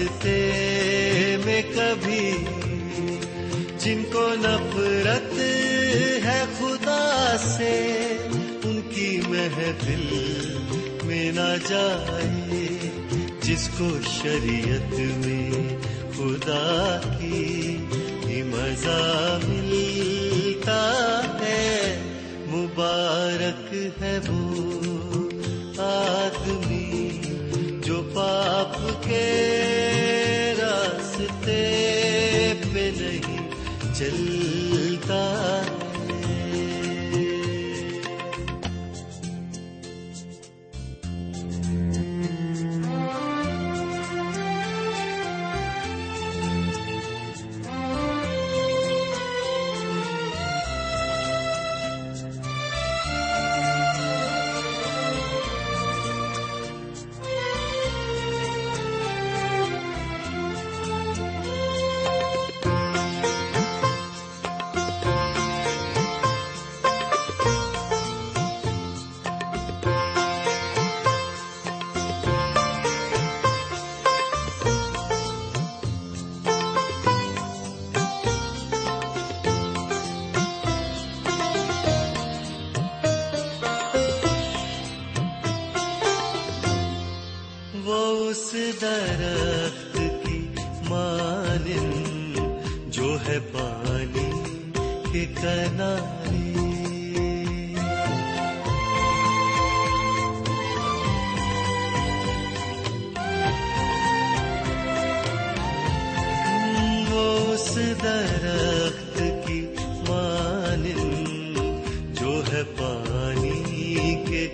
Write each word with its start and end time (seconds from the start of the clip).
راستے 0.00 1.36
میں 1.44 1.62
کبھی 1.74 2.44
جن 3.78 4.02
کو 4.12 4.28
نفرت 4.38 5.38
ہے 6.24 6.44
خدا 6.58 7.36
سے، 7.56 8.06
ان 8.64 8.80
کی 8.94 9.20
محفل 9.28 10.18
میں 11.02 11.32
نہ 11.32 11.54
جائے، 11.68 12.68
جس 13.42 13.68
کو 13.78 13.88
شریعت 14.22 14.94
میں 14.98 15.76
خدا 16.16 17.00
کی 17.20 17.76
ہی 18.26 18.42
مزہ 18.42 19.38
ملتا 19.44 21.20
ہے۔ 21.40 22.02
مبارک 22.46 23.74
ہے 24.02 24.18
وہ 24.28 24.70
آدمی۔ 25.78 26.79
پاپ 28.14 28.76
کے 29.04 29.24
راستے 30.58 31.62
پہ 32.72 32.90
نہیں 32.96 33.48
چلتا 33.94 35.20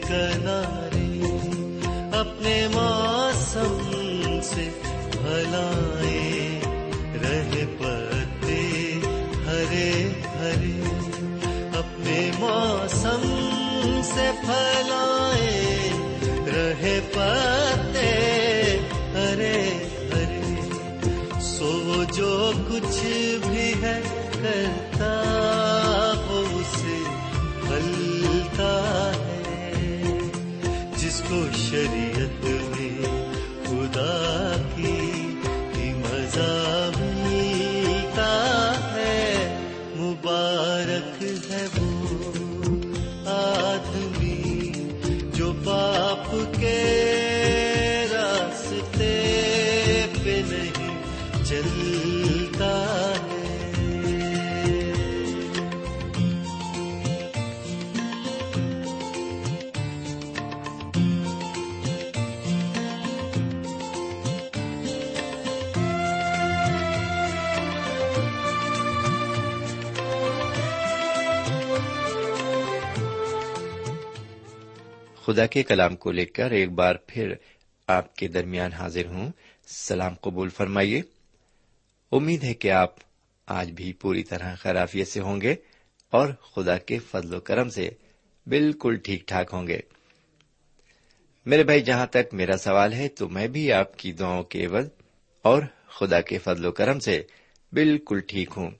کنارے 0.02 1.04
اپنے 2.18 2.56
موسم 2.72 3.74
سے 4.42 4.68
بھلائے 5.12 6.60
رہے 7.22 7.64
پتے 7.78 8.60
ہرے 9.46 9.90
ہرے 10.34 10.78
اپنے 11.78 12.30
موسم 12.38 13.24
سے 14.04 14.30
پھلائے 14.42 15.90
رہے 16.46 16.98
پتے 17.12 17.75
کو 31.76 32.05
خدا 75.26 75.46
کے 75.46 75.62
کلام 75.62 75.96
کو 75.96 76.10
لے 76.10 76.24
کر 76.24 76.50
ایک 76.50 76.70
بار 76.70 76.94
پھر 77.06 77.34
آپ 77.86 78.16
کے 78.16 78.28
درمیان 78.28 78.72
حاضر 78.72 79.06
ہوں۔ 79.06 79.32
سلام 79.66 80.14
قبول 80.14 80.48
فرمائیے۔ 80.48 81.02
امید 82.12 82.44
ہے 82.44 82.54
کہ 82.54 82.70
آپ 82.70 82.94
آج 83.46 83.70
بھی 83.70 83.92
پوری 83.92 84.22
طرح 84.22 84.54
خرافیت 84.54 85.08
سے 85.08 85.20
ہوں 85.20 85.40
گے 85.40 85.54
اور 86.10 86.28
خدا 86.28 86.78
کے 86.78 86.98
فضل 86.98 87.34
و 87.34 87.40
کرم 87.40 87.68
سے 87.68 87.90
بالکل 88.46 88.96
ٹھیک 88.96 89.28
ٹھاک 89.28 89.50
ہوں 89.52 89.66
گے۔ 89.66 89.78
میرے 91.46 91.64
بھائی، 91.64 91.80
جہاں 91.80 92.06
تک 92.06 92.34
میرا 92.34 92.56
سوال 92.56 92.92
ہے، 92.92 93.08
تو 93.08 93.28
میں 93.28 93.48
بھی 93.48 93.72
آپ 93.72 93.98
کی 93.98 94.12
دعاؤں 94.12 94.42
کے 94.42 94.66
عوض 94.66 94.88
اور 95.42 95.62
خدا 95.88 96.20
کے 96.20 96.38
فضل 96.38 96.64
و 96.64 96.72
کرم 96.72 96.98
سے 96.98 97.22
بالکل 97.72 98.20
ٹھیک 98.20 98.50
ہوں۔ 98.56 98.70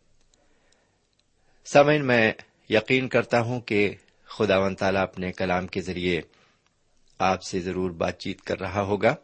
سمن 1.65 2.07
میں 2.07 2.33
یقین 2.71 3.09
کرتا 3.09 3.41
ہوں 3.41 3.61
کہ 3.61 3.95
خدا 4.25 4.59
و 4.59 4.75
تعالی 4.75 4.99
اپنے 4.99 5.33
کلام 5.33 5.67
کے 5.67 5.81
ذریعے 5.81 6.21
آپ 7.19 7.43
سے 7.43 7.61
ضرور 7.61 7.91
بات 7.91 8.19
چیت 8.19 8.43
کر 8.43 8.61
رہا 8.61 8.81
ہوگا 8.81 9.15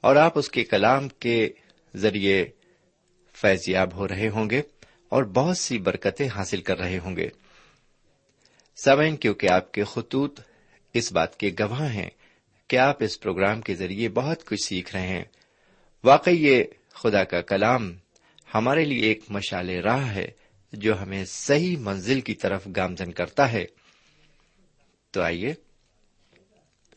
اور 0.00 0.16
آپ 0.16 0.38
اس 0.38 0.48
کے 0.48 0.64
کلام 0.64 1.08
کے 1.08 1.48
ذریعے 1.96 2.44
فیضیاب 3.32 3.94
ہو 3.94 4.08
رہے 4.08 4.28
ہوں 4.28 4.50
گے 4.50 4.62
اور 5.08 5.22
بہت 5.22 5.58
سی 5.58 5.78
برکتیں 5.78 6.28
حاصل 6.28 6.62
کر 6.62 6.78
رہے 6.78 6.98
ہوں 6.98 7.16
گے۔ 7.16 7.28
سمین 8.84 9.16
کیونکہ 9.16 9.50
آپ 9.50 9.72
کے 9.72 9.84
خطوط 9.84 10.40
اس 10.94 11.12
بات 11.12 11.36
کے 11.36 11.50
گواہ 11.60 11.92
ہیں 11.92 12.10
کہ 12.68 12.76
آپ 12.76 13.02
اس 13.02 13.20
پروگرام 13.20 13.60
کے 13.60 13.74
ذریعے 13.74 14.08
بہت 14.08 14.44
کچھ 14.44 14.68
سیکھ 14.68 14.96
رہے 14.96 15.06
ہیں۔ 15.06 15.24
واقعی 16.04 16.46
یہ 16.46 16.64
خدا 16.90 17.24
کا 17.24 17.40
کلام 17.40 17.96
ہمارے 18.54 18.84
لیے 18.84 19.02
ایک 19.02 19.20
مشال 19.28 19.70
راہ 19.70 20.14
ہے 20.14 20.30
جو 20.72 21.02
ہمیں 21.02 21.24
صحیح 21.24 21.76
منزل 21.76 22.20
کی 22.20 22.34
طرف 22.34 22.68
گامزن 22.76 23.12
کرتا 23.12 23.52
ہے۔ 23.52 23.64
تو 25.10 25.22
آئیے 25.22 25.54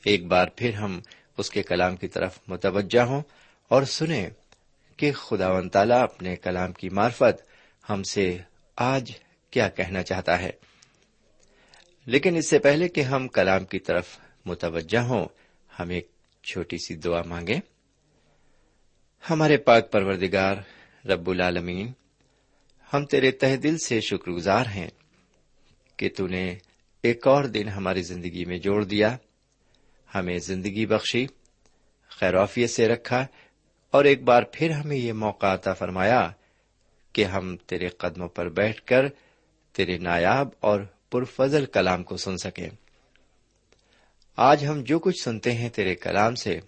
ایک 0.06 0.26
بار 0.26 0.48
پھر 0.56 0.74
ہم 0.74 1.00
اس 1.38 1.50
کے 1.50 1.64
کلام 1.64 1.96
کی 1.96 2.08
طرف 2.08 2.40
متوجہ 2.48 3.00
ہوں 3.00 3.22
اور 3.68 3.84
سنیں 3.84 4.30
کہ 4.98 5.12
خدا 5.12 5.52
و 5.52 5.70
تعالی 5.70 5.94
اپنے 5.94 6.36
کلام 6.36 6.72
کی 6.72 6.90
مارفت 6.90 7.44
ہم 7.90 8.04
سے 8.04 8.38
آج 8.76 9.12
کیا 9.52 9.70
کہنا 9.70 10.04
چاہتا 10.04 10.42
ہے۔ 10.42 10.50
لیکن 12.06 12.36
اس 12.36 12.50
سے 12.50 12.60
پہلے 12.60 12.88
کہ 12.88 13.02
ہم 13.02 13.28
کلام 13.28 13.66
کی 13.66 13.80
طرف 13.80 14.18
متوجہ 14.46 14.98
ہوں، 14.98 15.26
ہم 15.80 15.90
ایک 15.90 16.08
چھوٹی 16.44 16.78
سی 16.78 16.96
دعا 16.96 17.22
مانگیں۔ 17.26 17.60
ہمارے 19.30 19.58
پاک 19.58 19.92
پروردگار 19.92 20.56
رب 21.08 21.30
العالمین، 21.30 21.92
ہم 22.94 23.06
تیرے 23.06 23.32
تہ 23.32 23.56
دل 23.56 23.78
سے 23.78 24.02
شکر 24.02 24.32
گزار 24.32 24.66
ہیں 24.66 24.90
کہ 25.98 26.10
تو 26.18 26.28
نے 26.28 26.56
ایک 27.04 27.28
اور 27.28 27.44
دن 27.44 27.70
ہماری 27.70 28.02
زندگی 28.02 28.46
میں 28.46 28.58
جوڑ 28.58 28.84
دیا۔ 28.84 29.18
ہمیں 30.16 30.40
زندگی 30.40 30.86
بخشی 30.86 31.28
خیروفیت 32.10 32.70
سے 32.70 32.88
رکھا، 32.88 33.26
اور 33.92 34.06
ایک 34.06 34.24
بار 34.24 34.44
پھر 34.44 34.70
ہمیں 34.70 34.98
یہ 34.98 35.14
موقع 35.14 35.54
عطا 35.54 35.74
فرمایا 35.74 36.32
کہ 37.14 37.26
ہم 37.26 37.58
تیرے 37.58 37.88
قدموں 37.88 38.28
پر 38.28 38.50
بیٹھ 38.50 38.82
کر 38.86 39.06
تیرے 39.74 39.98
نایاب 39.98 40.50
اور 40.60 40.82
پرفضل 41.12 41.66
کلام 41.66 42.04
کو 42.04 42.18
سن 42.18 42.38
سکیں۔ 42.38 42.70
آج 44.36 44.66
ہم 44.66 44.84
جو 44.84 45.00
کچھ 45.00 45.24
سنتے 45.24 45.52
ہیں 45.52 45.70
تیرے 45.70 45.96
کلام 45.96 46.36
سے، 46.36 46.60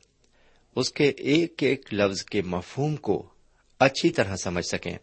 اس 0.76 0.92
کے 0.92 1.10
ایک 1.10 1.64
ایک 1.64 1.94
لفظ 1.94 2.24
کے 2.24 2.42
مفہوم 2.42 2.96
کو 2.96 3.30
اچھی 3.80 4.10
طرح 4.10 4.36
سمجھ 4.36 4.66
سکیں 4.66 4.98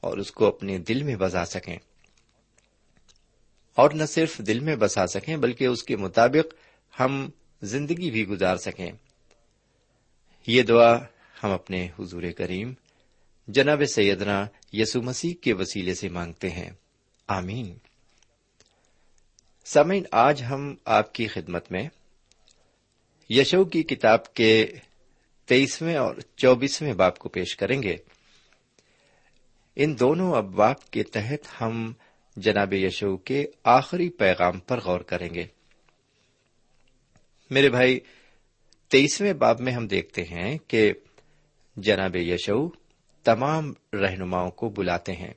اور 0.00 0.18
اس 0.18 0.30
کو 0.30 0.46
اپنے 0.46 0.78
دل 0.78 1.02
میں 1.02 1.16
بسا 1.16 1.44
سکیں۔ 1.44 1.76
اور 3.74 3.90
نہ 3.90 4.04
صرف 4.04 4.38
دل 4.38 4.60
میں 4.60 4.76
بسا 4.76 5.06
سکیں، 5.06 5.36
بلکہ 5.36 5.64
اس 5.64 5.82
کے 5.82 5.96
مطابق 5.96 6.54
ہم 7.00 7.30
زندگی 7.62 8.10
بھی 8.10 8.26
گزار 8.26 8.56
سکیں۔ 8.56 8.92
یہ 10.46 10.62
دعا 10.62 10.98
ہم 11.42 11.50
اپنے 11.50 11.88
حضور 11.98 12.22
کریم 12.36 12.72
جناب 13.48 13.82
سیدنا 13.84 14.46
یسو 14.72 15.02
مسیح 15.02 15.34
کے 15.40 15.52
وسیلے 15.52 15.94
سے 15.94 16.08
مانگتے 16.08 16.50
ہیں۔ 16.50 16.70
آمین۔ 17.28 17.78
سمین 19.64 20.04
آج 20.12 20.42
ہم 20.42 20.74
آپ 20.84 21.14
کی 21.14 21.26
خدمت 21.26 21.72
میں 21.72 21.88
یشو 23.30 23.64
کی 23.64 23.82
کتاب 23.82 24.34
کے 24.34 24.66
تیئیسویں 25.44 25.96
اور 25.96 26.14
چوبیسویں 26.36 26.94
باپ 26.94 27.18
کو 27.18 27.28
پیش 27.28 27.56
کریں 27.56 27.82
گے۔ 27.82 27.96
ان 29.76 29.98
دونوں 29.98 30.34
ابواب 30.34 30.90
کے 30.90 31.02
تحت 31.02 31.62
ہم 31.62 31.92
جناب 32.36 32.72
یشو 32.72 33.16
کے 33.16 33.46
آخری 33.64 34.08
پیغام 34.08 34.58
پر 34.58 34.80
غور 34.80 35.00
کریں 35.00 35.34
گے۔ 35.34 35.46
میرے 37.50 37.68
بھائی 37.68 38.00
تیئیسویں 38.88 39.32
باب 39.32 39.60
میں 39.60 39.72
ہم 39.72 39.86
دیکھتے 39.86 40.24
ہیں 40.24 40.58
کہ 40.58 40.92
جناب 41.76 42.16
یشو 42.16 42.68
تمام 43.24 43.72
رہنماؤں 43.92 44.50
کو 44.50 44.68
بلاتے 44.68 45.12
ہیں 45.12 45.34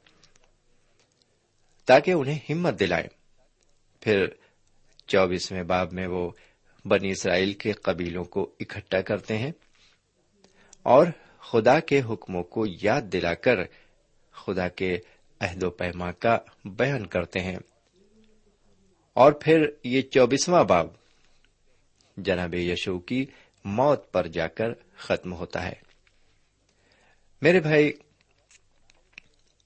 تاکہ 1.85 2.11
انہیں 2.11 2.39
ہمت 2.49 2.79
دلائیں 2.79 3.07
پھر 4.01 4.25
چوبیسویں 5.07 5.63
باب 5.63 5.93
میں 5.93 6.07
وہ 6.07 6.31
بنی 6.85 7.11
اسرائیل 7.11 7.53
کے 7.53 7.71
قبیلوں 7.71 8.23
کو 8.23 8.55
اکٹھا 8.59 9.01
کرتے 9.01 9.37
ہیں 9.37 9.51
اور 10.83 11.07
خدا 11.39 11.79
کے 11.79 12.01
حکموں 12.09 12.43
کو 12.43 12.65
یاد 12.81 13.01
دلا 13.01 13.33
کر 13.33 13.55
خدا 14.31 14.67
کے 14.67 14.97
عہد 15.39 15.63
و 15.63 15.69
پیما 15.69 16.11
کا 16.11 16.37
بیان 16.65 17.05
کرتے 17.05 17.39
ہیں۔ 17.39 17.57
اور 19.13 19.31
پھر 19.31 19.65
یہ 19.83 20.01
چوبیسواں 20.01 20.63
باب 20.63 20.87
جناب 22.17 22.55
یشو 22.55 22.99
کی 22.99 23.25
موت 23.63 24.11
پر 24.11 24.27
جا 24.27 24.47
کر 24.47 24.73
ختم 24.97 25.33
ہوتا 25.33 25.65
ہے۔ 25.65 25.73
میرے 27.41 27.59
بھائی، 27.59 27.91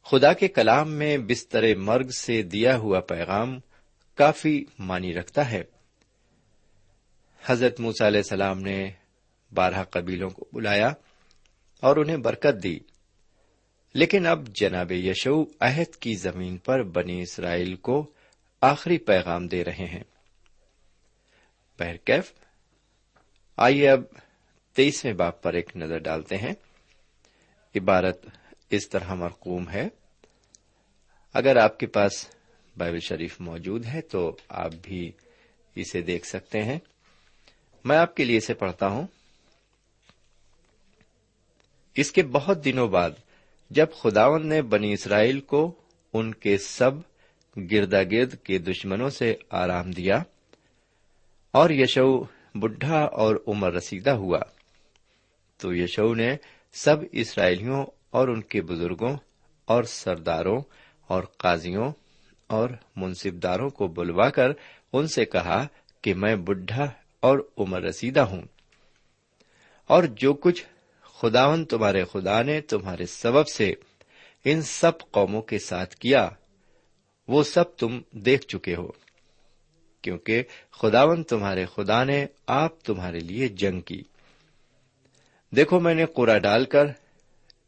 خدا 0.04 0.34
کے 0.34 0.48
کلام 0.48 0.92
میں 0.92 1.18
بستر 1.18 1.76
مرگ 1.76 2.10
سے 2.20 2.42
دیا 2.42 2.78
ہوا 2.78 3.00
پیغام 3.00 3.60
کافی 4.16 4.66
مانی 4.80 5.14
رکھتا 5.14 5.52
ہے۔ 5.52 5.64
حضرت 7.46 7.80
موس 7.80 8.02
علیہ 8.02 8.20
السلام 8.20 8.60
نے 8.60 8.92
بارہ 9.54 9.84
قبیلوں 9.84 10.30
کو 10.30 10.46
بلایا 10.54 10.94
اور 11.82 11.98
انہیں 11.98 12.18
برکت 12.18 12.64
دی۔ 12.64 12.80
لیکن 13.94 14.28
اب 14.28 14.48
جناب 14.48 14.92
یشو 14.92 15.44
عہد 15.60 15.96
کی 15.96 16.16
زمین 16.16 16.58
پر 16.58 16.84
بنی 16.84 17.22
اسرائیل 17.22 17.76
کو 17.76 18.12
آخری 18.62 18.98
پیغام 18.98 19.48
دے 19.48 19.64
رہے 19.64 19.86
ہیں۔ 19.86 20.04
کیف 22.06 22.34
آئیے 23.62 23.90
اب 23.90 24.02
تیئیسویں 24.74 25.14
باپ 25.14 25.42
پر 25.42 25.54
ایک 25.54 25.78
نظر 25.78 25.98
ڈالتے 25.98 26.38
ہیں۔ 26.38 26.54
عبارت 27.76 28.26
اس 28.70 28.90
طرح 28.90 29.14
مرقوم 29.14 29.70
ہے۔ 29.70 29.88
اگر 31.34 31.56
آپ 31.56 31.80
کے 31.80 31.88
پاس 31.88 32.28
بائبل 32.78 33.00
شریف 33.00 33.42
موجود 33.42 33.86
ہے 33.86 34.02
تو 34.02 34.38
آپ 34.50 34.72
بھی 34.82 35.12
اسے 35.76 36.02
دیکھ 36.02 36.28
سکتے 36.28 36.64
ہیں۔ 36.64 36.80
میں 37.84 37.98
آپ 37.98 38.16
کے 38.16 38.24
لیے 38.24 38.38
اسے 38.38 38.54
پڑھتا 38.54 38.88
ہوں۔ 38.88 39.08
اس 41.96 42.12
کے 42.12 42.24
بہت 42.24 42.66
دنوں 42.66 42.88
بعد 42.88 43.12
جب 43.70 43.88
خداون 44.02 44.48
نے 44.48 44.62
بنی 44.62 44.94
اسرائیل 44.94 45.40
کو 45.40 45.76
ان 46.14 46.34
کے 46.34 46.58
سب 46.58 46.92
گردا 47.72 48.04
گرد 48.04 48.36
کے 48.44 48.58
دشمنوں 48.58 49.10
سے 49.10 49.36
آرام 49.50 49.92
دیا 49.92 50.24
اور 51.52 51.70
یشو 51.70 52.39
بڈھا 52.56 53.00
اور 53.00 53.36
عمر 53.48 53.74
رسیدہ 53.74 54.10
ہوا۔ 54.10 54.40
تو 55.58 55.76
یشو 55.76 56.14
نے 56.14 56.36
سب 56.74 56.96
اسرائیلیوں 57.12 57.86
اور 58.10 58.28
ان 58.28 58.42
کے 58.42 58.62
بزرگوں 58.62 59.18
اور 59.66 59.84
سرداروں 59.84 60.62
اور 61.08 61.24
قاضیوں 61.24 61.92
اور 62.48 62.70
منصبداروں 62.96 63.70
کو 63.70 63.88
بلوا 63.88 64.30
کر 64.30 64.48
ان 64.94 65.08
سے 65.08 65.26
کہا 65.26 65.68
کہ 66.02 66.14
میں 66.14 66.36
بڈھا 66.36 66.92
اور 67.20 67.40
عمر 67.58 67.82
رسیدہ 67.82 68.20
ہوں۔ 68.20 68.42
اور 69.88 70.04
جو 70.04 70.34
کچھ 70.34 70.66
خداون 71.04 71.66
تمہارے 71.66 72.04
خدا 72.04 72.42
نے 72.42 72.62
تمہارے 72.62 73.06
سبب 73.06 73.48
سے 73.48 73.74
ان 74.46 74.62
سب 74.62 74.92
قوموں 75.12 75.42
کے 75.42 75.60
ساتھ 75.60 75.96
کیا، 75.96 76.30
وہ 77.28 77.44
سب 77.44 77.76
تم 77.76 78.02
دیکھ 78.12 78.48
چکے 78.48 78.76
ہو۔ 78.76 78.88
کیونکہ 80.02 80.44
خداون 80.72 81.24
تمہارے 81.24 81.66
خدا 81.76 82.04
نے 82.04 82.26
آپ 82.48 82.82
تمہارے 82.82 83.20
لیے 83.20 83.48
جنگ 83.48 83.82
کی۔ 83.82 84.02
دیکھو 85.56 85.80
میں 85.80 85.96
نے 85.96 86.06
کوڑا 86.06 86.38
ڈال 86.38 86.66
کر 86.66 86.86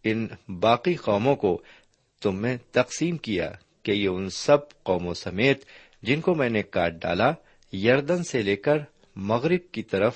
ان 0.04 0.28
باقی 0.48 0.94
قوموں 0.94 1.36
کو 1.36 1.62
تم 2.22 2.36
میں 2.36 2.58
تقسیم 2.72 3.18
کیا 3.18 3.52
کہ 3.84 3.92
یہ 3.92 4.08
ان 4.08 4.30
سب 4.30 4.84
قوموں 4.84 5.14
سمیت 5.14 5.64
جن 6.04 6.22
کو 6.22 6.36
میں 6.36 6.50
نے 6.50 6.64
کاٹ 6.64 6.94
ڈالا، 6.94 7.32
یردن 7.74 8.24
سے 8.24 8.42
لے 8.42 8.56
کر 8.56 8.78
مغرب 9.16 9.72
کی 9.72 9.84
طرف 9.84 10.16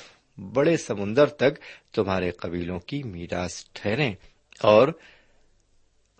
بڑے 0.54 0.78
سمندر 0.78 1.26
تک 1.26 1.60
تمہارے 1.94 2.32
قبیلوں 2.32 2.80
کی 2.80 3.04
میراث 3.04 3.66
ٹھہرے 3.74 4.12
اور 4.62 4.88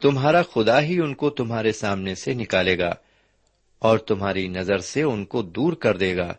تمہارا 0.02 0.42
خدا 0.42 0.82
ہی 0.82 1.00
ان 1.00 1.14
کو 1.14 1.30
تمہارے 1.30 1.72
سامنے 1.72 2.16
سے 2.16 2.34
نکالے 2.34 2.78
گا۔ 2.78 2.92
اور 3.86 3.98
تمہاری 3.98 4.48
نظر 4.48 4.78
سے 4.78 5.02
ان 5.02 5.26
کو 5.26 5.42
دور 5.42 5.74
کر 5.74 5.98
دے 5.98 6.16
گا 6.18 6.34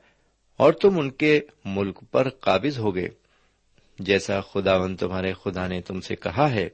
اور 0.56 0.72
تم 0.72 0.98
ان 0.98 1.10
کے 1.10 1.40
ملک 1.64 1.98
پر 2.10 2.28
قابض 2.28 2.78
ہوگے۔ 2.78 3.08
جیسا 3.98 4.40
خداون 4.40 4.96
تمہارے 4.96 5.32
خدا 5.32 5.66
نے 5.66 5.80
تم 5.80 6.00
سے 6.00 6.16
کہا 6.16 6.50
ہے، 6.50 6.68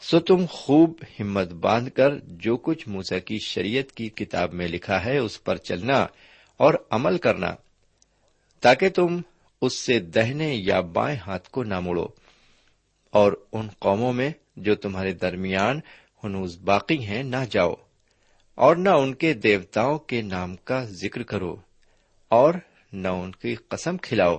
سو 0.00 0.20
تم 0.20 0.44
خوب 0.50 1.02
ہمت 1.20 1.52
باندھ 1.52 1.90
کر 1.90 2.18
جو 2.18 2.56
کچھ 2.56 2.88
موسا 2.88 3.18
کی 3.18 3.38
شریعت 3.38 3.92
کی 3.92 4.08
کتاب 4.08 4.52
میں 4.52 4.68
لکھا 4.68 5.04
ہے 5.04 5.18
اس 5.18 5.44
پر 5.44 5.56
چلنا 5.56 6.06
اور 6.56 6.74
عمل 6.90 7.18
کرنا، 7.18 7.54
تاکہ 8.60 8.88
تم 8.88 9.20
اس 9.62 9.74
سے 9.74 9.98
دہنے 9.98 10.54
یا 10.54 10.80
بائیں 10.80 11.18
ہاتھ 11.26 11.50
کو 11.50 11.62
نہ 11.62 11.80
مڑو 11.80 12.06
اور 13.10 13.32
ان 13.52 13.68
قوموں 13.78 14.12
میں 14.12 14.30
جو 14.56 14.74
تمہارے 14.74 15.12
درمیان 15.12 15.80
ہنوز 16.24 16.58
باقی 16.58 17.04
ہیں، 17.04 17.22
نہ 17.22 17.44
جاؤ۔ 17.50 17.74
اور 18.58 18.76
نہ 18.76 18.88
ان 18.88 19.14
کے 19.14 19.32
دیوتاؤں 19.34 19.98
کے 19.98 20.22
نام 20.22 20.56
کا 20.56 20.84
ذکر 20.84 21.22
کرو، 21.22 21.56
اور 22.30 22.54
نہ 22.92 23.08
ان 23.08 23.32
کی 23.32 23.54
قسم 23.54 23.96
کھلاؤ، 23.96 24.38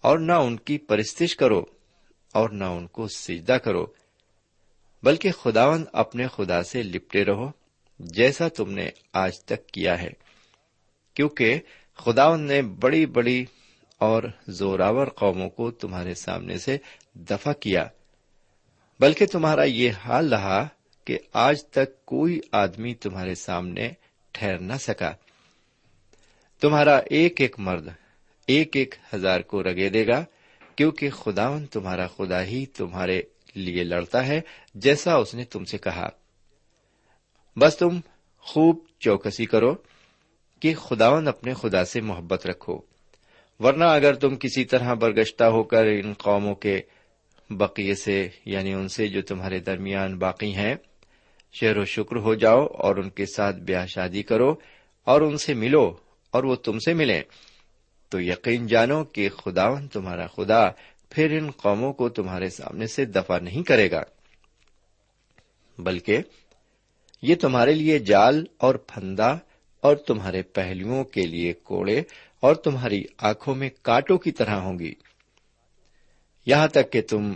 اور 0.00 0.18
نہ 0.18 0.32
ان 0.32 0.56
کی 0.56 0.78
پرستش 0.78 1.36
کرو، 1.36 1.62
اور 2.34 2.50
نہ 2.50 2.64
ان 2.64 2.86
کو 2.86 3.08
سجدہ 3.08 3.52
کرو، 3.52 3.86
بلکہ 5.02 5.30
خداون 5.32 5.84
اپنے 5.92 6.26
خدا 6.26 6.62
سے 6.62 6.82
لپٹے 6.82 7.24
رہو، 7.24 7.50
جیسا 8.00 8.48
تم 8.48 8.70
نے 8.70 8.90
آج 9.12 9.40
تک 9.40 9.66
کیا 9.66 10.00
ہے۔ 10.02 10.10
کیونکہ 11.14 11.60
خداون 11.98 12.40
نے 12.40 12.62
بڑی 12.62 13.06
بڑی 13.06 13.44
اور 14.00 14.22
زوراور 14.48 15.06
قوموں 15.06 15.50
کو 15.50 15.70
تمہارے 15.70 16.14
سامنے 16.14 16.58
سے 16.58 16.76
دفع 17.14 17.52
کیا، 17.52 17.86
بلکہ 19.00 19.26
تمہارا 19.26 19.62
یہ 19.62 19.92
حال 20.04 20.32
رہا 20.32 20.68
کہ 21.06 21.18
آج 21.32 21.64
تک 21.64 22.04
کوئی 22.04 22.40
آدمی 22.52 22.94
تمہارے 22.94 23.34
سامنے 23.34 23.90
ٹھہر 24.32 24.58
نہ 24.58 24.72
سکا۔ 24.80 25.12
تمہارا 26.60 26.96
ایک 26.96 27.40
ایک 27.40 27.58
مرد 27.58 27.88
ایک 28.46 28.76
ایک 28.76 28.94
ہزار 29.14 29.40
کو 29.40 29.62
رگے 29.62 29.88
دے 29.88 30.06
گا، 30.06 30.24
کیونکہ 30.76 31.10
خداون 31.10 31.66
تمہارا 31.66 32.06
خدا 32.06 32.44
ہی 32.44 32.66
تمہارے 32.66 33.22
لیے 33.54 33.84
لڑتا 33.84 34.26
ہے، 34.26 34.40
جیسا 34.74 35.14
اس 35.14 35.34
نے 35.34 35.44
تم 35.44 35.64
سے 35.64 35.78
کہا۔ 35.78 36.08
بس 37.56 37.76
تم 37.76 38.00
خوب 38.38 38.78
چوکسی 39.00 39.46
کرو 39.46 39.74
کہ 40.60 40.74
خداون 40.74 41.28
اپنے 41.28 41.54
خدا 41.54 41.84
سے 41.84 42.00
محبت 42.00 42.46
رکھو۔ 42.46 42.80
ورنہ 43.60 43.84
اگر 43.84 44.14
تم 44.14 44.36
کسی 44.36 44.64
طرح 44.64 44.94
برگشتہ 44.94 45.44
ہو 45.44 45.62
کر 45.62 45.84
ان 45.84 46.12
قوموں 46.12 46.54
کے 46.54 46.80
بقیے 47.50 47.94
سے 47.94 48.28
یعنی 48.44 48.72
ان 48.72 48.88
سے 48.88 49.08
جو 49.08 49.22
تمہارے 49.22 49.58
درمیان 49.58 50.18
باقی 50.18 50.54
ہیں 50.54 50.74
شہر 51.60 51.76
و 51.76 51.84
شکر 51.84 52.16
ہو 52.16 52.34
جاؤ 52.34 52.66
اور 52.66 52.96
ان 52.96 53.10
کے 53.10 53.26
ساتھ 53.26 53.56
بیاہ 53.56 53.86
شادی 53.86 54.22
کرو 54.22 54.54
اور 55.04 55.20
ان 55.20 55.36
سے 55.36 55.54
ملو 55.54 55.96
اور 56.30 56.44
وہ 56.44 56.54
تم 56.54 56.78
سے 56.78 56.94
ملیں۔ 56.94 57.22
تو 58.08 58.20
یقین 58.20 58.66
جانو 58.66 59.04
کہ 59.04 59.28
خداون 59.28 59.88
تمہارا 59.88 60.26
خدا 60.26 60.70
پھر 61.10 61.30
ان 61.30 61.50
قوموں 61.50 61.92
کو 61.92 62.08
تمہارے 62.08 62.48
سامنے 62.48 62.86
سے 62.86 63.04
دفاع 63.04 63.38
نہیں 63.38 63.62
کرے 63.62 63.90
گا۔ 63.90 64.02
بلکہ 65.78 66.18
یہ 67.22 67.34
تمہارے 67.34 67.74
لیے 67.74 67.98
جال 67.98 68.44
اور 68.56 68.74
پھندا 68.74 69.36
اور 69.80 69.96
تمہارے 69.96 70.42
پہلوؤں 70.42 71.04
کے 71.04 71.20
لیے 71.20 71.52
کوڑے 71.52 72.02
اور 72.40 72.54
تمہاری 72.54 73.04
آنکھوں 73.18 73.54
میں 73.54 73.70
کاٹوں 73.82 74.18
کی 74.18 74.32
طرح 74.32 74.54
ہوں 74.54 74.78
گی۔ 74.78 74.94
یہاں 76.46 76.68
تک 76.68 76.92
کہ 76.92 77.02
تم 77.02 77.32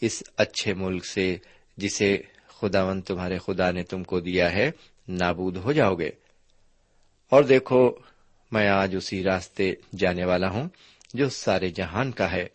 اس 0.00 0.22
اچھے 0.36 0.74
ملک 0.74 1.06
سے 1.06 1.36
جسے 1.76 2.18
خداون 2.62 3.02
تمہارے 3.02 3.38
خدا 3.38 3.70
نے 3.70 3.82
تم 3.82 4.04
کو 4.04 4.20
دیا 4.20 4.52
ہے، 4.52 4.70
نابود 5.08 5.56
ہو 5.56 5.72
جاؤ 5.72 5.94
گے۔ 5.94 6.10
اور 7.28 7.44
دیکھو، 7.44 7.90
میں 8.52 8.68
آج 8.68 8.96
اسی 8.96 9.24
راستے 9.24 9.72
جانے 9.98 10.24
والا 10.24 10.50
ہوں 10.50 10.68
جو 11.14 11.28
سارے 11.28 11.70
جہان 11.70 12.10
کا 12.10 12.32
ہے۔ 12.32 12.46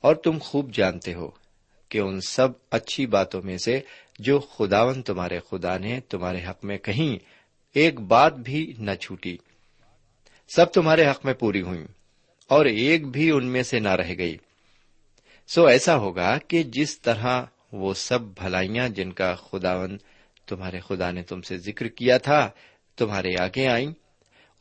اور 0.00 0.14
تم 0.14 0.38
خوب 0.40 0.74
جانتے 0.74 1.14
ہو 1.14 1.30
کہ 1.88 1.98
ان 1.98 2.20
سب 2.20 2.48
اچھی 2.70 3.06
باتوں 3.06 3.42
میں 3.42 3.58
سے 3.58 3.80
جو 4.18 4.38
خداون 4.38 5.02
تمہارے 5.02 5.38
خدا 5.50 5.78
نے 5.78 6.00
تمہارے 6.00 6.44
حق 6.44 6.64
میں 6.64 6.78
کہیں، 6.78 7.24
ایک 7.74 8.00
بات 8.00 8.34
بھی 8.34 8.72
نہ 8.78 8.94
چھوٹی۔ 9.00 9.36
سب 10.48 10.72
تمہارے 10.72 11.10
حق 11.10 11.24
میں 11.24 11.34
پوری 11.34 11.62
ہوئی 11.62 11.84
اور 12.48 12.64
ایک 12.64 13.06
بھی 13.06 13.30
ان 13.30 13.46
میں 13.46 13.62
سے 13.62 13.78
نہ 13.78 13.88
رہ 13.88 14.14
گئی۔ 14.18 14.36
سو 15.48 15.66
ایسا 15.66 15.96
ہوگا 15.96 16.38
کہ 16.38 16.62
جس 16.62 17.00
طرح 17.00 17.44
وہ 17.76 17.94
سب 17.94 18.20
بھلائیاں 18.20 18.88
جن 18.88 19.12
کا 19.12 19.34
خداون 19.34 19.98
تمہارے 20.46 20.80
خدا 20.80 21.10
نے 21.10 21.22
تم 21.22 21.42
سے 21.42 21.58
ذکر 21.58 21.88
کیا 21.88 22.18
تھا، 22.18 22.50
تمہارے 22.96 23.40
آگے 23.40 23.68
آئیں۔ 23.68 23.92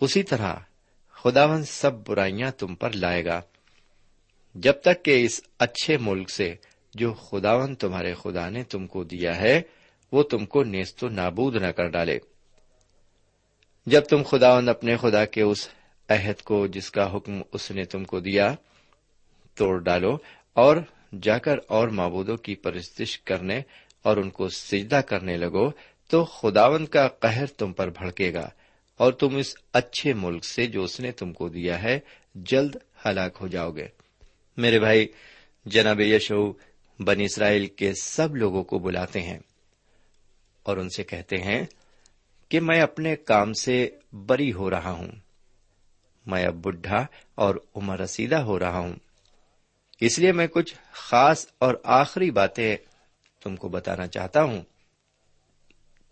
اسی 0.02 0.24
طرح 0.24 0.56
خداون 1.10 1.64
سب 1.64 1.94
برائیاں 1.94 2.52
تم 2.52 2.76
پر 2.76 2.92
لائے 2.92 3.26
گا۔ 3.26 3.42
جب 4.56 4.74
تک 4.82 5.06
کہ 5.06 5.26
اس 5.26 5.42
اچھے 5.60 5.98
ملک 5.98 6.30
سے 6.30 6.56
جو 6.94 7.14
خداون 7.14 7.76
تمہارے 7.76 8.14
خدا 8.14 8.50
نے 8.50 8.64
تم 8.64 8.88
کو 8.88 9.04
دیا 9.04 9.38
ہے، 9.38 9.62
وہ 10.12 10.24
تم 10.24 10.46
کو 10.46 10.64
نیست 10.64 11.04
و 11.04 11.10
نابود 11.10 11.56
نہ 11.56 11.68
کر 11.68 11.88
ڈالے۔ 11.88 12.20
جب 13.86 14.02
تم 14.02 14.24
خداون 14.24 14.70
اپنے 14.70 14.98
خدا 14.98 15.26
کے 15.26 15.42
اس 15.42 15.70
عہد 16.10 16.42
کو، 16.42 16.68
جس 16.68 16.92
کا 16.92 17.16
حکم 17.16 17.42
اس 17.54 17.72
نے 17.72 17.86
تم 17.86 18.04
کو 18.04 18.20
دیا، 18.20 18.56
توڑ 19.56 19.80
ڈالو 19.80 20.18
اور 20.54 20.78
جا 21.22 21.38
کر 21.38 21.56
اور 21.68 21.88
معبودوں 21.88 22.38
کی 22.38 22.56
پرستش 22.56 23.20
کرنے 23.20 23.62
اور 24.02 24.18
ان 24.18 24.30
کو 24.30 24.50
سجدہ 24.50 24.96
کرنے 24.96 25.38
لگو 25.38 25.72
تو 26.08 26.26
خداون 26.26 26.86
کا 26.86 27.08
قہر 27.08 27.46
تم 27.46 27.74
پر 27.74 27.90
بھڑکے 27.90 28.34
گا 28.34 28.50
اور 28.98 29.14
تم 29.14 29.36
اس 29.36 29.56
اچھے 29.74 30.14
ملک 30.14 30.46
سے 30.46 30.68
جو 30.68 30.84
اس 30.84 31.00
نے 31.00 31.12
تم 31.12 31.34
کو 31.34 31.50
دیا 31.50 31.84
ہے 31.84 32.00
جلد 32.36 32.76
ہلاک 33.06 33.38
ہو 33.42 33.48
جاؤ 33.48 33.72
گے۔ 33.72 33.88
میرے 34.58 34.80
بھائی، 34.80 35.08
جناب 35.66 36.02
یشو 36.02 36.54
بن 37.00 37.20
اسرائیل 37.20 37.68
کے 37.68 37.94
سب 38.02 38.36
لوگوں 38.36 38.64
کو 38.64 38.80
بلاتے 38.80 39.22
ہیں 39.22 39.40
اور 40.64 40.78
ان 40.78 40.90
سے 40.90 41.04
کہتے 41.04 41.38
ہیں 41.38 41.64
کہ 42.50 42.60
میں 42.60 42.82
اپنے 42.82 43.16
کام 43.16 43.54
سے 43.54 43.90
بری 44.14 44.54
ہو 44.54 44.70
رہا 44.70 44.92
ہوں، 44.92 45.12
میں 46.26 46.46
اب 46.46 46.56
بڈھا 46.56 47.06
اور 47.36 47.56
عمر 47.76 48.00
رسیدہ 48.00 48.36
ہو 48.36 48.60
رہا 48.60 48.80
ہوں۔ 48.80 48.94
اس 50.02 50.20
لیے 50.20 50.32
میں 50.32 50.48
کچھ 50.48 50.76
خاص 50.92 51.48
اور 51.60 51.76
آخری 51.84 52.32
باتیں 52.32 52.78
تم 53.44 53.56
کو 53.56 53.70
بتانا 53.70 54.08
چاہتا 54.08 54.44
ہوں۔ 54.44 54.62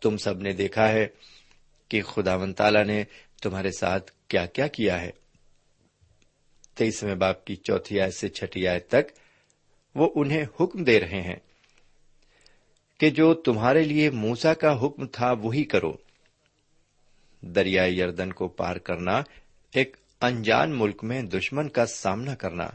تم 0.01 0.17
سب 0.17 0.41
نے 0.41 0.53
دیکھا 0.53 0.89
ہے 0.89 1.07
کہ 1.87 2.01
خدا 2.01 2.35
و 2.35 2.53
تعالی 2.53 2.83
نے 2.83 3.03
تمہارے 3.41 3.71
ساتھ 3.79 4.11
کیا 4.27 4.45
کیا 4.45 4.67
کیا 4.67 5.01
ہے۔ 5.01 5.11
تیسویں 6.75 7.15
باپ 7.15 7.45
کی 7.45 7.55
چوتھی 7.55 8.01
آیت 8.01 8.13
سے 8.13 8.29
چھٹی 8.29 8.67
آیت 8.67 8.87
تک 8.87 9.11
وہ 9.95 10.09
انہیں 10.15 10.45
حکم 10.59 10.83
دے 10.83 10.99
رہے 10.99 11.21
ہیں 11.21 11.35
کہ 12.99 13.09
جو 13.09 13.33
تمہارے 13.33 13.83
لیے 13.83 14.09
موسا 14.09 14.53
کا 14.53 14.85
حکم 14.85 15.07
تھا 15.07 15.31
وہی 15.31 15.63
کرو۔ 15.63 15.93
دریائے 17.41 17.91
یردن 17.91 18.33
کو 18.33 18.47
پار 18.47 18.75
کرنا 18.75 19.23
ایک 19.73 19.97
انجان 20.21 20.71
ملک 20.79 21.03
میں 21.03 21.21
دشمن 21.21 21.69
کا 21.69 21.85
سامنا 21.85 22.35
کرنا۔ 22.35 22.67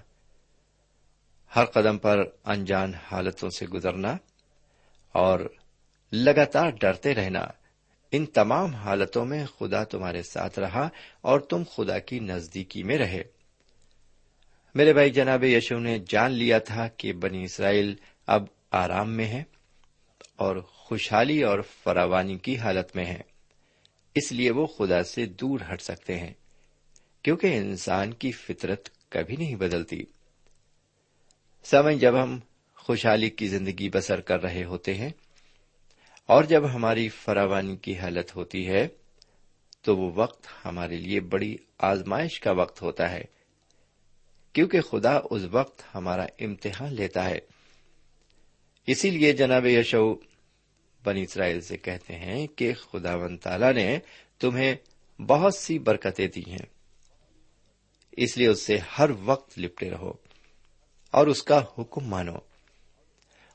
ہر 1.56 1.64
قدم 1.64 1.98
پر 1.98 2.24
انجان 2.44 2.94
حالتوں 2.94 3.50
سے 3.50 3.66
گزرنا 3.66 4.16
اور 5.12 5.40
لگاتار 6.12 6.70
ڈرتے 6.70 7.14
رہنا، 7.14 7.46
ان 8.12 8.26
تمام 8.26 8.74
حالتوں 8.74 9.24
میں 9.24 9.46
خدا 9.46 9.84
تمہارے 9.84 10.22
ساتھ 10.22 10.58
رہا 10.58 10.88
اور 11.20 11.40
تم 11.40 11.62
خدا 11.76 11.98
کی 11.98 12.20
نزدیکی 12.20 12.82
میں 12.82 12.98
رہے۔ 12.98 13.22
میرے 14.74 14.92
بھائی 14.92 15.10
جناب 15.10 15.44
یشو 15.44 15.78
نے 15.78 15.98
جان 16.08 16.30
لیا 16.30 16.58
تھا 16.58 16.88
کہ 16.88 17.12
بنی 17.12 17.44
اسرائیل 17.44 17.94
اب 18.26 18.44
آرام 18.70 19.10
میں 19.10 19.26
ہے 19.26 19.42
اور 20.36 20.56
خوشحالی 20.56 21.42
اور 21.42 21.58
فراوانی 21.84 22.38
کی 22.38 22.58
حالت 22.58 22.96
میں 22.96 23.06
ہے 23.06 23.20
اس 24.14 24.32
لیے 24.32 24.50
وہ 24.50 24.66
خدا 24.66 25.02
سے 25.02 25.26
دور 25.26 25.60
ہٹ 25.72 25.82
سکتے 25.82 26.18
ہیں، 26.18 26.34
کیونکہ 27.22 27.46
انسان 27.46 28.14
کی 28.14 28.32
فطرت 28.32 28.88
کبھی 29.08 29.36
نہیں 29.36 29.54
بدلتی۔ 29.54 30.02
سمے 31.64 31.94
جب 31.94 32.22
ہم 32.22 32.38
خوشحالی 32.74 33.30
کی 33.30 33.48
زندگی 33.48 33.88
بسر 33.88 34.20
کر 34.20 34.42
رہے 34.42 34.64
ہوتے 34.64 34.94
ہیں 34.94 35.10
اور 36.26 36.44
جب 36.44 36.74
ہماری 36.74 37.08
فراوانی 37.08 37.76
کی 37.76 37.98
حالت 37.98 38.36
ہوتی 38.36 38.66
ہے، 38.68 38.88
تو 39.82 39.96
وہ 39.96 40.12
وقت 40.14 40.46
ہمارے 40.64 40.96
لیے 40.96 41.20
بڑی 41.20 41.56
آزمائش 41.78 42.40
کا 42.40 42.50
وقت 42.50 42.82
ہوتا 42.82 43.10
ہے، 43.10 43.24
کیونکہ 44.52 44.80
خدا 44.80 45.20
اس 45.30 45.42
وقت 45.50 45.82
ہمارا 45.94 46.26
امتحان 46.40 46.94
لیتا 46.94 47.24
ہے۔ 47.30 47.38
اسی 48.86 49.10
لیے 49.10 49.32
جناب 49.32 49.66
یشو 49.66 50.14
بنی 51.04 51.22
اسرائیل 51.22 51.60
سے 51.60 51.76
کہتے 51.76 52.14
ہیں 52.14 52.46
کہ 52.46 52.74
خدا 52.74 53.14
ون 53.14 53.36
تالا 53.36 53.72
نے 53.72 53.98
تمہیں 54.38 54.74
بہت 55.22 55.54
سی 55.54 55.78
برکتیں 55.78 56.28
دی 56.28 56.42
ہیں، 56.46 56.66
اس 58.12 58.36
لیے 58.36 58.46
اس 58.46 58.62
سے 58.62 58.78
ہر 58.98 59.10
وقت 59.24 59.58
لپٹے 59.58 59.90
رہو۔ 59.90 60.27
اور 61.10 61.26
اس 61.26 61.42
کا 61.42 61.64
حکم 61.78 62.04
مانو۔ 62.04 62.36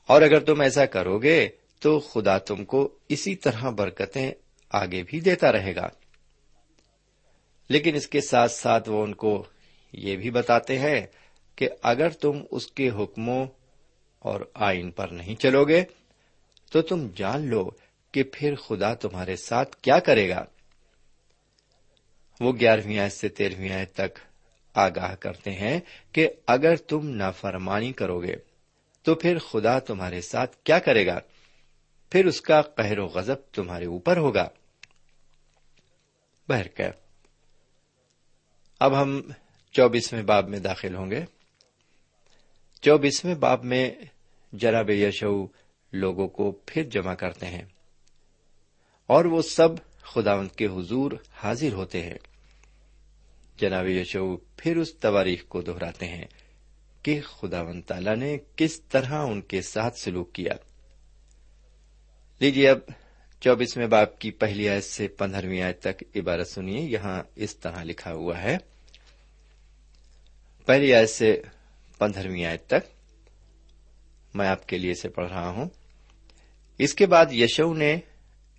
اور 0.06 0.22
اگر 0.22 0.40
تم 0.40 0.60
ایسا 0.60 0.86
کرو 0.86 1.18
گے، 1.18 1.48
تو 1.78 2.00
خدا 2.00 2.38
تم 2.38 2.64
کو 2.64 2.98
اسی 3.08 3.34
طرح 3.34 3.70
برکتیں 3.70 4.32
آگے 4.70 5.02
بھی 5.02 5.20
دیتا 5.20 5.52
رہے 5.52 5.74
گا۔ 5.76 5.88
لیکن 7.68 7.94
اس 7.94 8.06
کے 8.06 8.20
ساتھ 8.20 8.52
ساتھ 8.52 8.88
وہ 8.88 9.02
ان 9.02 9.14
کو 9.14 9.44
یہ 9.92 10.16
بھی 10.16 10.30
بتاتے 10.30 10.78
ہیں 10.78 11.06
کہ 11.56 11.68
اگر 11.82 12.08
تم 12.08 12.42
اس 12.50 12.66
کے 12.66 12.90
حکموں 12.90 13.46
اور 14.18 14.40
آئین 14.54 14.90
پر 14.90 15.08
نہیں 15.08 15.34
چلو 15.34 15.64
گے، 15.64 15.84
تو 16.70 16.82
تم 16.82 17.08
جان 17.16 17.46
لو 17.46 17.70
کہ 18.12 18.22
پھر 18.32 18.54
خدا 18.54 18.94
تمہارے 18.94 19.36
ساتھ 19.36 19.76
کیا 19.76 19.98
کرے 19.98 20.28
گا۔ 20.28 20.44
وہ 22.40 22.52
گیارہویں 22.52 22.98
آیت 22.98 23.12
سے 23.12 23.28
تیرہویں 23.28 23.72
آیت 23.72 23.94
تک 23.94 24.18
آگاہ 24.74 25.14
کرتے 25.14 25.50
ہیں 25.50 25.80
کہ 26.12 26.28
اگر 26.46 26.76
تم 26.76 27.08
نافرمانی 27.08 27.92
کرو 27.92 28.22
گے، 28.22 28.36
تو 29.02 29.14
پھر 29.14 29.38
خدا 29.38 29.78
تمہارے 29.78 30.20
ساتھ 30.20 30.56
کیا 30.64 30.78
کرے 30.78 31.06
گا؟ 31.06 31.20
پھر 32.10 32.26
اس 32.26 32.40
کا 32.40 32.62
قہر 32.62 32.98
و 32.98 33.06
غضب 33.06 33.34
تمہارے 33.52 33.86
اوپر 33.86 34.16
ہوگا۔ 34.16 34.48
بہرکیف 36.48 36.94
اب 38.80 39.02
ہم 39.02 39.20
چوبیسویں 39.72 40.22
باب 40.22 40.48
میں 40.48 40.58
داخل 40.58 40.94
ہوں 40.94 41.10
گے۔ 41.10 41.24
چوبیسویں 42.80 43.34
باب 43.34 43.64
میں 43.64 43.90
جناب 44.52 44.90
یشو 44.90 45.46
لوگوں 45.92 46.28
کو 46.28 46.52
پھر 46.66 46.82
جمع 46.82 47.14
کرتے 47.14 47.46
ہیں 47.46 47.62
اور 49.06 49.24
وہ 49.24 49.42
سب 49.42 49.68
خداوند 50.02 50.48
کے 50.48 50.66
حضور 50.66 51.12
حاضر 51.32 51.72
ہوتے 51.72 52.02
ہیں۔ 52.02 52.33
جناب 53.56 53.88
یشو 53.88 54.36
پھر 54.36 54.76
اس 54.76 54.94
تواریخ 54.94 55.44
کو 55.48 55.62
دہراتے 55.62 56.06
ہیں 56.06 56.24
کہ 57.02 57.20
خدا 57.20 57.62
و 57.62 57.80
تعالی 57.86 58.14
نے 58.14 58.38
کس 58.56 58.80
طرح 58.80 59.12
ان 59.12 59.40
کے 59.40 59.62
ساتھ 59.62 59.98
سلوک 59.98 60.32
کیا۔ 60.32 60.52
لیجیے 62.40 62.68
اب 62.68 62.78
چوبیسویں 63.40 63.86
باپ 63.86 64.18
کی 64.18 64.30
پہلی 64.30 64.68
آیت 64.68 64.84
سے 64.84 65.08
پندرہویں 65.08 65.62
آیت 65.62 65.80
تک 65.80 66.04
عبارت 66.16 66.48
سنیے، 66.48 66.80
یہاں 66.80 67.22
اس 67.36 67.56
طرح 67.56 67.84
لکھا 67.84 68.12
ہوا 68.12 68.42
ہے۔ 68.42 68.56
پہلی 70.66 70.94
آیت 70.94 71.10
سے 71.10 71.42
پندرہویں 71.98 72.44
آیت 72.44 72.66
تک 72.66 72.88
میں 74.34 74.48
آپ 74.48 74.68
کے 74.68 74.78
لیے 74.78 74.90
اسے 74.90 75.08
پڑھ 75.08 75.28
رہا 75.28 75.48
ہوں۔ 75.48 75.68
اس 76.78 76.94
کے 76.94 77.06
بعد 77.06 77.32
یشو 77.32 77.74
نے 77.74 77.96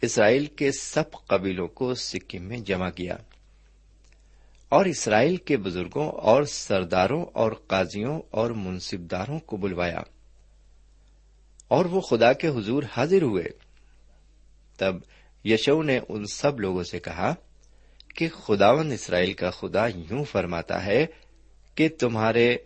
اسرائیل 0.02 0.46
کے 0.46 0.72
سب 0.72 1.04
قبیلوں 1.28 1.68
کو 1.68 1.96
سکم 1.96 2.44
میں 2.44 2.58
جمع 2.58 2.90
کیا۔ 2.90 3.18
اور 4.70 4.86
اسرائیل 4.86 5.38
کے 5.38 5.58
بزرگوں 5.58 6.12
اور 6.12 6.44
سرداروں 6.44 7.26
اور 7.34 7.52
قاضیوں 7.52 8.22
اور 8.32 8.52
منصبداروں 8.52 9.40
کو 9.40 9.58
بلوایا۔ 9.58 10.02
اور 11.68 11.86
وہ 11.86 12.02
خدا 12.02 12.34
کے 12.34 12.48
حضور 12.48 12.84
حاضر 12.98 13.22
ہوئے۔ 13.22 13.44
تب 14.78 14.96
یشو 15.46 15.84
نے 15.84 16.00
ان 16.10 16.26
سب 16.26 16.60
لوگوں 16.60 16.84
سے 16.84 17.00
کہا 17.00 17.36
کہ 18.16 18.30
خداون 18.30 18.92
اسرائیل 18.92 19.34
کا 19.34 19.50
خدا 19.50 19.88
یوں 19.88 20.24
فرماتا 20.24 20.86
ہے 20.86 21.06
کہ 21.76 21.90
تمہارے 22.00 22.58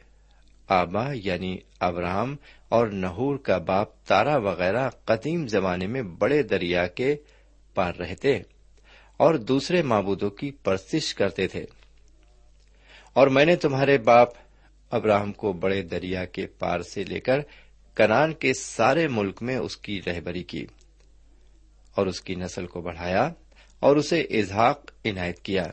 آبا 0.68 1.12
یعنی 1.13 1.58
ابراہم 1.79 2.36
اور 2.70 2.88
نہور 2.88 3.38
کا 3.38 3.58
باپ 3.58 4.06
تارا 4.06 4.38
وغیرہ 4.38 4.89
قدیم 4.89 5.48
زمانے 5.48 5.88
میں 5.88 6.01
بڑے 6.01 6.44
دریا 6.44 6.88
کے 6.88 7.15
پار 7.74 7.94
رہتے 7.96 8.38
اور 9.18 9.36
دوسرے 9.36 9.82
معبودوں 9.82 10.29
کی 10.29 10.51
پرستش 10.51 11.15
کرتے 11.15 11.48
تھے۔ 11.48 11.65
اور 13.15 13.27
میں 13.27 13.45
نے 13.45 13.55
تمہارے 13.55 13.97
باپ 13.97 14.29
ابراہم 14.91 15.31
کو 15.31 15.53
بڑے 15.53 15.81
دریا 15.81 16.25
کے 16.25 16.45
پار 16.59 16.81
سے 16.81 17.03
لے 17.03 17.19
کر 17.19 17.39
کنان 17.97 18.33
کے 18.33 18.53
سارے 18.53 19.07
ملک 19.07 19.41
میں 19.43 19.57
اس 19.57 19.77
کی 19.77 20.00
رہبری 20.07 20.43
کی 20.43 20.65
اور 21.95 22.07
اس 22.07 22.22
کی 22.22 22.35
نسل 22.35 22.65
کو 22.67 22.81
بڑھایا 22.81 23.29
اور 23.81 23.95
اسے 23.95 24.19
اظہاق 24.39 24.91
عنایت 25.05 25.39
کیا 25.39 25.63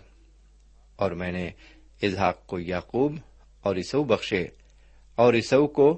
اور 0.98 1.10
میں 1.10 1.32
نے 1.32 1.46
اظہاق 2.02 2.46
کو 2.46 2.58
یعقوب 2.58 3.16
اور 3.64 3.76
اسو 3.76 4.02
بخشے 4.04 4.42
اور 5.18 5.34
اسو 5.34 5.66
کو 5.68 5.92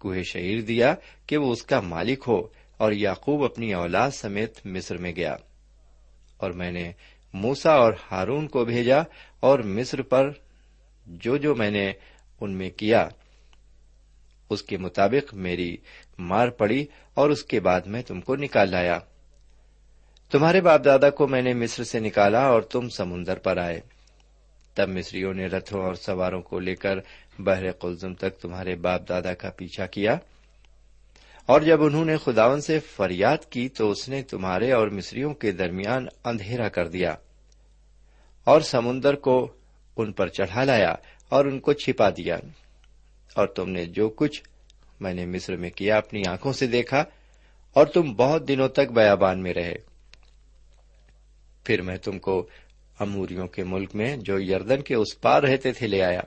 کوہ 0.00 0.22
شعیر 0.22 0.60
دیا 0.60 0.94
کہ 1.26 1.36
وہ 1.36 1.52
اس 1.52 1.62
کا 1.62 1.80
مالک 1.80 2.24
ہو 2.28 2.40
اور 2.76 2.92
یعقوب 2.92 3.44
اپنی 3.44 3.72
اولاد 3.74 4.10
سمیت 4.10 4.64
مصر 4.66 4.96
میں 4.96 5.12
گیا 5.16 5.36
اور 6.36 6.50
میں 6.50 6.70
نے 6.72 6.90
موسا 7.34 7.72
اور 7.72 7.92
ہارون 8.10 8.46
کو 8.46 8.64
بھیجا 8.64 9.02
اور 9.40 9.58
مصر 9.58 10.02
پر 10.02 10.30
جو 11.06 11.36
جو 11.36 11.54
میں 11.54 11.70
نے 11.70 11.92
ان 12.40 12.50
میں 12.50 12.70
کیا، 12.70 13.08
اس 14.50 14.62
کے 14.62 14.78
مطابق 14.78 15.34
میری 15.34 15.76
مار 16.18 16.48
پڑی 16.48 16.86
اور 17.14 17.30
اس 17.30 17.44
کے 17.44 17.60
بعد 17.60 17.80
میں 17.80 18.02
تم 18.02 18.20
کو 18.20 18.36
نکال 18.36 18.70
لایا۔ 18.70 18.98
تمہارے 20.30 20.60
باپ 20.60 20.84
دادا 20.84 21.10
کو 21.10 21.28
میں 21.28 21.42
نے 21.42 21.54
مصر 21.54 21.84
سے 21.84 22.00
نکالا 22.00 22.46
اور 22.46 22.62
تم 22.62 22.88
سمندر 22.88 23.36
پر 23.36 23.56
آئے۔ 23.56 23.80
تب 24.74 24.88
مصریوں 24.88 25.34
نے 25.34 25.46
رتھوں 25.46 25.82
اور 25.82 25.94
سواروں 25.94 26.42
کو 26.42 26.60
لے 26.60 26.74
کر 26.74 26.98
بحر 27.38 27.72
قلزم 27.72 28.14
تک 28.14 28.38
تمہارے 28.40 28.74
باپ 28.74 29.08
دادا 29.08 29.34
کا 29.34 29.50
پیچھا 29.50 29.86
کیا۔ 29.86 30.16
اور 31.46 31.60
جب 31.60 31.82
انہوں 31.82 32.04
نے 32.04 32.16
خداون 32.16 32.60
سے 32.60 32.78
فریاد 32.78 33.50
کی 33.50 33.68
تو 33.68 33.90
اس 33.90 34.08
نے 34.08 34.22
تمہارے 34.22 34.72
اور 34.72 34.88
مصریوں 34.88 35.34
کے 35.34 35.52
درمیان 35.52 36.06
اندھیرا 36.24 36.68
کر 36.68 36.88
دیا۔ 36.88 37.14
اور 38.44 38.60
سمندر 38.60 39.14
کو 39.14 39.52
ان 39.96 40.12
پر 40.12 40.28
چڑھا 40.28 40.64
لایا 40.64 40.94
اور 41.28 41.44
ان 41.44 41.60
کو 41.60 41.72
چھپا 41.72 42.10
دیا۔ 42.10 42.36
اور 43.34 43.46
تم 43.46 43.70
نے 43.70 43.84
جو 43.84 44.08
کچھ 44.08 44.42
میں 45.00 45.14
نے 45.14 45.26
مصر 45.26 45.56
میں 45.56 45.70
کیا 45.70 45.96
اپنی 45.96 46.22
آنکھوں 46.28 46.52
سے 46.52 46.66
دیکھا 46.66 47.04
اور 47.72 47.86
تم 47.86 48.12
بہت 48.12 48.48
دنوں 48.48 48.68
تک 48.68 48.92
بیابان 48.92 49.42
میں 49.42 49.54
رہے۔ 49.54 49.74
پھر 51.64 51.82
میں 51.82 51.96
تم 51.96 52.18
کو 52.18 52.46
اموریوں 52.98 53.46
کے 53.46 53.64
ملک 53.64 53.94
میں 53.94 54.16
جو 54.16 54.40
یردن 54.40 54.82
کے 54.82 54.94
اس 54.94 55.20
پار 55.20 55.42
رہتے 55.42 55.72
تھے 55.72 55.86
لے 55.86 56.02
آیا۔ 56.02 56.20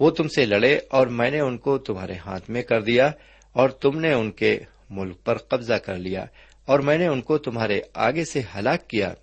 وہ 0.00 0.10
تم 0.10 0.28
سے 0.28 0.46
لڑے 0.46 0.78
اور 0.88 1.06
میں 1.06 1.30
نے 1.30 1.40
ان 1.40 1.58
کو 1.58 1.78
تمہارے 1.78 2.14
ہاتھ 2.14 2.50
میں 2.50 2.62
کر 2.62 2.80
دیا 2.80 3.10
اور 3.52 3.68
تم 3.68 4.00
نے 4.00 4.12
ان 4.12 4.30
کے 4.30 4.60
ملک 4.90 5.24
پر 5.24 5.38
قبضہ 5.38 5.74
کر 5.74 5.94
لیا 5.94 6.24
اور 6.64 6.78
میں 6.78 6.98
نے 6.98 7.06
ان 7.06 7.20
کو 7.20 7.38
تمہارے 7.38 7.80
آگے 7.94 8.24
سے 8.24 8.40
ہلاک 8.54 8.88
کیا۔ 8.88 9.14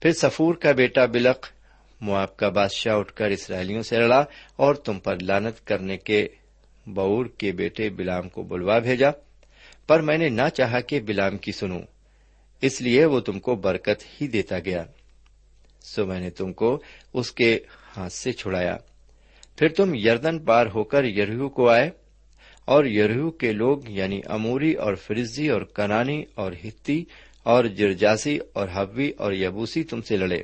پھر 0.00 0.12
سفور 0.12 0.54
کا 0.54 0.72
بیٹا 0.72 1.04
بلق 1.04 1.46
مواب 2.00 2.36
کا 2.36 2.48
بادشاہ 2.48 2.94
اٹھ 2.94 3.12
کر 3.12 3.26
اسرائیلیوں 3.26 3.82
سے 3.82 3.96
لڑا 3.96 4.24
اور 4.56 4.74
تم 4.74 4.98
پر 4.98 5.16
لانت 5.22 5.66
کرنے 5.66 5.96
کے 5.96 6.28
بور 6.86 7.26
کے 7.26 7.52
بیٹے 7.52 7.90
بلام 7.90 8.28
کو 8.28 8.42
بلوا 8.42 8.78
بھیجا۔ 8.78 9.10
پر 9.86 10.00
میں 10.00 10.18
نے 10.18 10.28
نہ 10.28 10.48
چاہا 10.54 10.80
کہ 10.80 11.00
بلام 11.00 11.36
کی 11.36 11.52
سنوں 11.52 11.82
اس 12.62 12.82
لیے 12.82 13.04
وہ 13.04 13.20
تم 13.20 13.40
کو 13.40 13.54
برکت 13.54 14.20
ہی 14.20 14.28
دیتا 14.28 14.58
گیا۔ 14.58 14.84
سو 15.80 16.06
میں 16.06 16.20
نے 16.20 16.30
تم 16.30 16.52
کو 16.52 16.82
اس 17.14 17.32
کے 17.32 17.58
ہاتھ 17.96 18.12
سے 18.12 18.32
چھڑایا۔ 18.32 18.76
پھر 19.56 19.68
تم 19.68 19.94
یردن 19.94 20.38
پار 20.38 20.66
ہو 20.66 20.84
کر 20.84 21.04
یرہو 21.04 21.48
کو 21.48 21.68
آئے 21.68 21.90
اور 22.64 22.84
یرہو 22.84 23.30
کے 23.30 23.52
لوگ 23.52 23.78
یعنی 23.88 24.20
اموری 24.24 24.72
اور 24.72 24.94
فرزی 24.94 25.48
اور 25.48 25.60
کنانی 25.60 26.22
اور 26.34 26.52
ہتی 26.64 27.04
اور 27.42 27.64
جرجاسی 27.64 28.38
اور 28.52 28.68
حبی 28.72 29.10
اور 29.18 29.32
یبوسی 29.32 29.82
تم 29.82 30.00
سے 30.00 30.16
لڑے۔ 30.16 30.42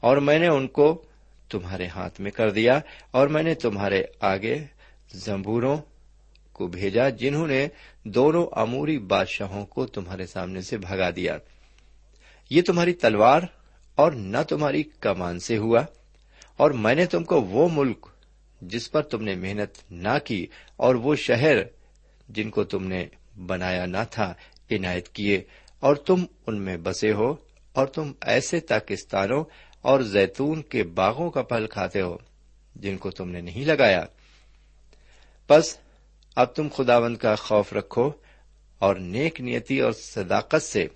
اور 0.00 0.16
میں 0.16 0.38
نے 0.38 0.48
ان 0.48 0.66
کو 0.66 1.04
تمہارے 1.50 1.86
ہاتھ 1.86 2.20
میں 2.20 2.30
کر 2.30 2.50
دیا 2.50 2.80
اور 3.10 3.28
میں 3.28 3.42
نے 3.42 3.54
تمہارے 3.54 4.02
آگے 4.20 4.64
زمبوروں 5.12 5.76
کو 6.52 6.66
بھیجا 6.66 7.08
جنہوں 7.08 7.46
نے 7.46 7.68
دونوں 8.04 8.46
اموری 8.52 8.98
بادشاہوں 8.98 9.66
کو 9.66 9.86
تمہارے 9.86 10.26
سامنے 10.26 10.60
سے 10.60 10.78
بھگا 10.78 11.10
دیا۔ 11.10 11.36
یہ 12.50 12.62
تمہاری 12.62 12.92
تلوار 12.92 13.40
اور 13.94 14.12
نہ 14.12 14.38
تمہاری 14.48 14.82
کمان 14.82 15.38
سے 15.38 15.58
ہوا 15.58 15.80
اور 16.56 16.70
میں 16.70 16.94
نے 16.94 17.06
تم 17.06 17.24
کو 17.24 17.42
وہ 17.42 17.68
ملک 17.72 18.06
جس 18.62 18.90
پر 18.92 19.02
تم 19.02 19.22
نے 19.22 19.34
محنت 19.34 19.92
نہ 19.92 20.18
کی 20.24 20.46
اور 20.76 20.94
وہ 20.94 21.14
شہر 21.14 21.56
جن 22.28 22.50
کو 22.50 22.64
تم 22.64 22.84
نے 22.84 23.06
بنایا 23.46 23.86
نہ 23.86 24.04
تھا 24.10 24.34
عنایت 24.70 25.08
کیے 25.08 25.42
اور 25.80 25.96
تم 25.96 26.24
ان 26.46 26.60
میں 26.62 26.76
بسے 26.76 27.12
ہو 27.12 27.36
اور 27.72 27.86
تم 27.86 28.12
ایسے 28.20 28.60
پاکستانوں 28.60 29.44
اور 29.80 30.00
زیتون 30.00 30.62
کے 30.62 30.82
باغوں 30.82 31.30
کا 31.30 31.42
پھل 31.42 31.66
کھاتے 31.66 32.00
ہو، 32.00 32.16
جن 32.76 32.96
کو 32.96 33.10
تم 33.10 33.30
نے 33.30 33.40
نہیں 33.40 33.64
لگایا۔ 33.64 34.04
بس 35.48 35.78
اب 36.36 36.54
تم 36.54 36.68
خداوند 36.76 37.16
کا 37.16 37.34
خوف 37.34 37.72
رکھو 37.72 38.10
اور 38.78 38.96
نیک 38.96 39.40
نیتی 39.40 39.80
اور 39.80 39.92
صداقت 39.92 40.62
سے 40.62 40.86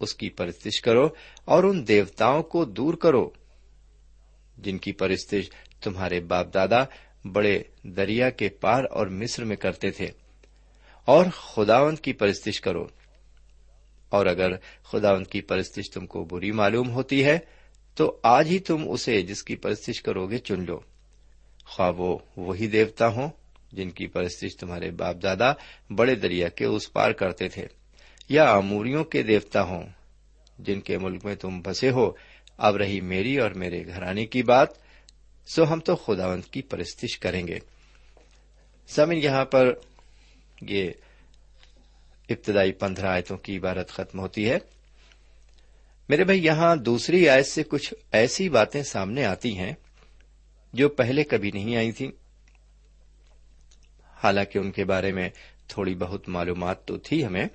اس 0.00 0.14
کی 0.14 0.30
پرستش 0.30 0.80
کرو 0.80 1.08
اور 1.44 1.64
ان 1.64 1.88
دیوتاؤں 1.88 2.42
کو 2.42 2.64
دور 2.64 2.94
کرو، 2.94 3.30
جن 4.58 4.78
کی 4.78 4.92
پرستش 4.92 5.50
تمہارے 5.80 6.20
باپ 6.20 6.54
دادا 6.54 6.84
بڑے 7.32 7.62
دریا 7.82 8.30
کے 8.30 8.48
پار 8.48 8.84
اور 8.90 9.06
مصر 9.06 9.44
میں 9.44 9.56
کرتے 9.56 9.90
تھے۔ 9.90 10.08
اور 11.04 11.26
خداوند 11.34 11.98
کی 11.98 12.12
پرستش 12.12 12.60
کرو۔ 12.60 12.86
اور 14.08 14.26
اگر 14.26 14.48
خداوند 14.82 15.26
کی 15.26 15.40
پرستش 15.40 15.90
تم 15.90 16.06
کو 16.06 16.24
بری 16.24 16.52
معلوم 16.52 16.90
ہوتی 16.90 17.24
ہے 17.24 17.38
تو 17.96 18.20
آج 18.22 18.48
ہی 18.48 18.58
تم 18.58 18.84
اسے 18.88 19.22
جس 19.22 19.42
کی 19.42 19.56
پرستش 19.56 20.02
کرو 20.02 20.26
گے 20.26 20.38
چن 20.38 20.64
لو۔ 20.64 20.80
خواہ 21.64 21.92
وہ 21.92 22.18
وہی 22.36 22.66
دیوتا 22.66 23.08
ہوں 23.08 23.28
جن 23.72 23.90
کی 23.90 24.06
پرستش 24.06 24.56
تمہارے 24.56 24.90
باپ 24.90 25.16
دادا 25.22 25.52
بڑے 25.94 26.14
دریا 26.14 26.48
کے 26.48 26.64
اس 26.64 26.92
پار 26.92 27.10
کرتے 27.10 27.48
تھے، 27.48 27.66
یا 28.28 28.52
اموریوں 28.52 29.04
کے 29.04 29.22
دیوتا 29.22 29.62
ہوں 29.62 29.82
جن 30.58 30.80
کے 30.80 30.98
ملک 30.98 31.24
میں 31.24 31.34
تم 31.34 31.60
بسے 31.60 31.90
ہو۔ 31.90 32.10
اب 32.58 32.76
رہی 32.76 33.00
میری 33.00 33.38
اور 33.38 33.50
میرے 33.50 33.86
گھرانے 33.86 34.26
کی 34.26 34.42
بات، 34.42 34.68
سو 35.46 35.72
ہم 35.72 35.80
تو 35.80 35.96
خداوند 35.96 36.44
کی 36.44 36.62
پرستش 36.62 37.18
کریں 37.18 37.46
گے۔ 37.46 37.58
سمن 38.88 39.16
یہاں 39.16 39.44
پر 39.44 39.72
یہ 40.60 40.90
ابتدائی 42.28 42.72
پندرہ 42.72 43.06
آیتوں 43.06 43.36
کی 43.36 43.56
عبارت 43.56 43.88
ختم 43.90 44.20
ہوتی 44.20 44.50
ہے۔ 44.50 44.58
میرے 46.08 46.24
بھائی، 46.24 46.44
یہاں 46.44 46.76
دوسری 46.76 47.28
آیت 47.28 47.46
سے 47.46 47.62
کچھ 47.62 47.94
ایسی 48.12 48.48
باتیں 48.48 48.82
سامنے 48.82 49.24
آتی 49.24 49.58
ہیں 49.58 49.72
جو 50.72 50.88
پہلے 50.88 51.24
کبھی 51.24 51.50
نہیں 51.50 51.76
آئی 51.76 51.92
تھیں۔ 51.92 52.10
حالانکہ 54.22 54.58
ان 54.58 54.70
کے 54.70 54.84
بارے 54.84 55.12
میں 55.12 55.28
تھوڑی 55.68 55.94
بہت 55.94 56.28
معلومات 56.28 56.84
تو 56.84 56.96
تھی 56.96 57.26
ہمیں۔ 57.26 57.46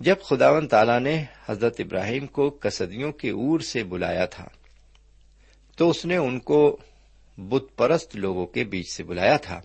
جب 0.00 0.14
خداون 0.24 0.68
تالا 0.68 0.98
نے 0.98 1.24
حضرت 1.48 1.74
ابراہیم 1.78 2.26
کو 2.26 2.50
کسدیوں 2.50 3.12
کے 3.12 3.30
اور 3.30 3.60
سے 3.60 3.84
بلایا 3.84 4.26
تھا، 4.26 4.48
تو 5.76 5.90
اس 5.90 6.04
نے 6.04 6.16
ان 6.16 6.38
کو 6.38 6.76
بت 7.38 7.76
پرست 7.76 8.16
لوگوں 8.16 8.46
کے 8.46 8.64
بیچ 8.64 8.90
سے 8.96 9.02
بلایا 9.02 9.36
تھا۔ 9.36 9.60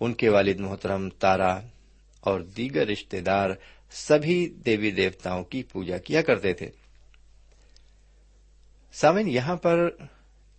ان 0.00 0.14
کے 0.14 0.28
والد 0.28 0.60
محترم 0.60 1.08
تارا 1.10 1.60
اور 2.20 2.40
دیگر 2.40 2.86
رشتے 2.86 3.20
دار 3.20 3.50
سبھی 3.90 4.48
دیوی 4.48 4.90
دیوتاؤں 4.90 5.44
کی 5.44 5.62
پوجا 5.62 5.98
کیا 5.98 6.22
کرتے 6.22 6.52
تھے۔ 6.52 6.70
سامن، 8.92 9.28
یہاں 9.28 9.56
پر 9.56 9.88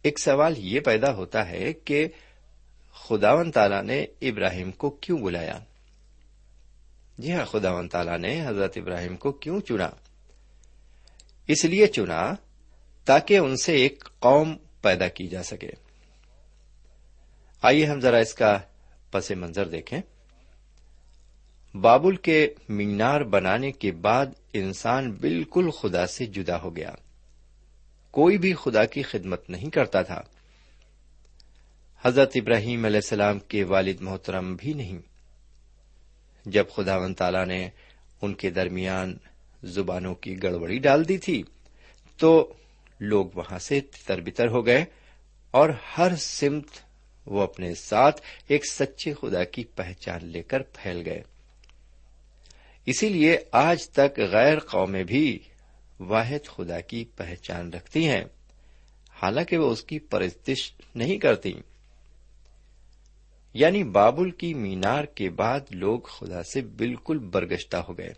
ایک 0.01 0.19
سوال 0.19 0.53
یہ 0.57 0.79
پیدا 0.79 1.13
ہوتا 1.13 1.49
ہے 1.49 1.73
کہ 1.73 2.07
خداون 2.93 3.51
تالا 3.51 3.81
نے 3.81 4.05
ابراہیم 4.21 4.71
کو 4.71 4.89
کیوں 4.89 5.17
بلایا؟ 5.17 5.59
جی 7.17 7.33
ہاں 7.33 7.45
خداون 7.45 7.89
تالا 7.89 8.17
نے 8.17 8.47
حضرت 8.47 8.77
ابراہیم 8.77 9.17
کو 9.17 9.31
کیوں 9.31 9.61
چنا؟ 9.61 9.89
اس 11.47 11.65
لیے 11.65 11.87
چنا 11.87 12.33
تاکہ 13.05 13.37
ان 13.37 13.55
سے 13.57 13.75
ایک 13.75 14.03
قوم 14.19 14.57
پیدا 14.81 15.07
کی 15.07 15.27
جا 15.27 15.43
سکے۔ 15.43 15.69
آئیے 17.61 17.85
ہم 17.85 17.99
ذرا 17.99 18.17
اس 18.17 18.33
کا 18.33 18.59
پس 19.11 19.31
منظر 19.31 19.67
دیکھیں۔ 19.67 20.01
بابل 21.81 22.15
کے 22.15 22.49
مینار 22.69 23.21
بنانے 23.21 23.71
کے 23.71 23.91
بعد 23.91 24.25
انسان 24.53 25.11
بالکل 25.11 25.69
خدا 25.69 26.07
سے 26.07 26.25
جدا 26.25 26.61
ہو 26.61 26.75
گیا۔ 26.75 26.91
کوئی 28.11 28.37
بھی 28.37 28.53
خدا 28.53 28.85
کی 28.85 29.01
خدمت 29.01 29.49
نہیں 29.49 29.69
کرتا 29.69 30.01
تھا۔ 30.01 30.21
حضرت 32.05 32.31
ابراہیم 32.35 32.85
علیہ 32.85 32.97
السلام 32.97 33.39
کے 33.39 33.63
والد 33.63 34.01
محترم 34.01 34.55
بھی 34.55 34.73
نہیں۔ 34.73 34.99
جب 36.45 36.63
خدا 36.75 36.97
و 36.97 37.13
تعالی 37.13 37.45
نے 37.45 37.69
ان 38.21 38.33
کے 38.33 38.49
درمیان 38.49 39.17
زبانوں 39.63 40.15
کی 40.15 40.43
گڑبڑی 40.43 40.79
ڈال 40.79 41.07
دی 41.07 41.17
تھی، 41.17 41.43
تو 42.17 42.53
لوگ 42.99 43.25
وہاں 43.35 43.59
سے 43.59 43.81
تر 44.05 44.21
بتر 44.21 44.47
ہو 44.47 44.65
گئے 44.65 44.85
اور 45.51 45.69
ہر 45.97 46.15
سمت 46.15 46.67
وہ 47.25 47.41
اپنے 47.41 47.75
ساتھ 47.75 48.21
ایک 48.47 48.67
سچے 48.67 49.13
خدا 49.13 49.43
کی 49.43 49.63
پہچان 49.63 50.25
لے 50.25 50.43
کر 50.43 50.61
پھیل 50.61 51.01
گئے۔ 51.05 51.23
اسی 52.88 53.10
لیے 53.10 53.38
آج 53.52 53.89
تک 53.89 54.19
غیر 54.19 54.60
قومیں 54.60 55.04
بھی 55.04 55.39
واحد 56.00 56.47
خدا 56.47 56.82
کی 56.82 57.06
پہچان 57.06 57.73
رکھتی 57.73 58.08
ہیں، 58.08 58.26
حالانکہ 59.21 59.58
وہ 59.58 59.71
اس 59.71 59.84
کی 59.84 60.00
پرستش 60.00 60.73
نہیں 60.95 61.17
کرتی۔ 61.17 61.54
یعنی 63.54 63.84
بابل 63.84 64.32
کی 64.32 64.54
مینار 64.54 65.04
کے 65.04 65.30
بعد 65.30 65.60
لوگ 65.69 66.00
خدا 66.00 66.43
سے 66.43 66.62
بالکل 66.62 67.17
برگشتہ 67.17 67.78
ہو 67.78 67.97
گئے۔ 67.97 68.13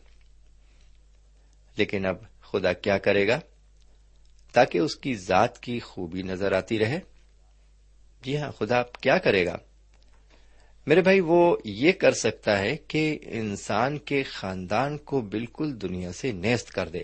لیکن 1.78 2.06
اب 2.06 2.16
خدا 2.42 2.74
کیا 2.74 2.98
کرے 2.98 3.28
گا؟ 3.28 3.40
تاکہ 4.54 4.78
اس 4.78 4.96
کی 4.96 5.16
ذات 5.16 5.60
کی 5.60 5.80
خوبی 5.80 6.22
نظر 6.22 6.52
آتی 6.52 6.80
رہے۔ 6.80 7.00
جی 8.22 8.38
ہاں 8.38 8.52
خدا 8.52 8.84
کیا 8.84 9.18
کرے 9.18 9.46
گا؟ 9.46 9.58
میرے 10.90 11.02
بھائی، 11.02 11.20
وہ 11.20 11.58
یہ 11.64 11.92
کر 11.92 12.12
سکتا 12.12 12.60
ہے 12.60 12.78
کہ 12.78 13.20
انسان 13.22 13.98
کے 13.98 14.24
خاندان 14.24 14.98
کو 14.98 15.22
بالکل 15.22 15.82
دنیا 15.82 16.12
سے 16.12 16.32
نیست 16.32 16.72
کر 16.72 16.90
دے۔ 16.90 17.04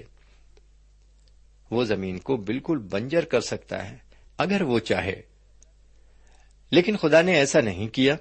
وہ 1.72 1.84
زمین 1.84 2.20
کو 2.20 2.38
بالکل 2.38 2.78
بنجر 2.78 3.26
کر 3.26 3.42
سکتا 3.42 3.92
ہے، 3.92 3.98
اگر 4.38 4.62
وہ 4.62 4.80
چاہے۔ 4.80 5.22
لیکن 6.72 6.98
خدا 6.98 7.22
نے 7.22 7.36
ایسا 7.36 7.62
نہیں 7.62 7.88
کیا۔ 7.88 8.16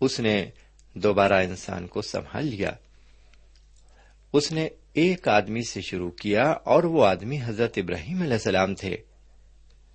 اس 0.00 0.20
نے 0.20 0.50
دوبارہ 0.94 1.32
انسان 1.32 1.86
کو 1.86 2.02
سنبھال 2.02 2.46
لیا۔ 2.46 2.70
اس 4.32 4.52
نے 4.52 4.68
ایک 4.92 5.28
آدمی 5.28 5.62
سے 5.62 5.80
شروع 5.80 6.10
کیا 6.10 6.50
اور 6.50 6.82
وہ 6.82 7.06
آدمی 7.06 7.38
حضرت 7.42 7.72
ابراہیم 7.76 8.22
علیہ 8.22 8.32
السلام 8.32 8.74
تھے، 8.74 8.96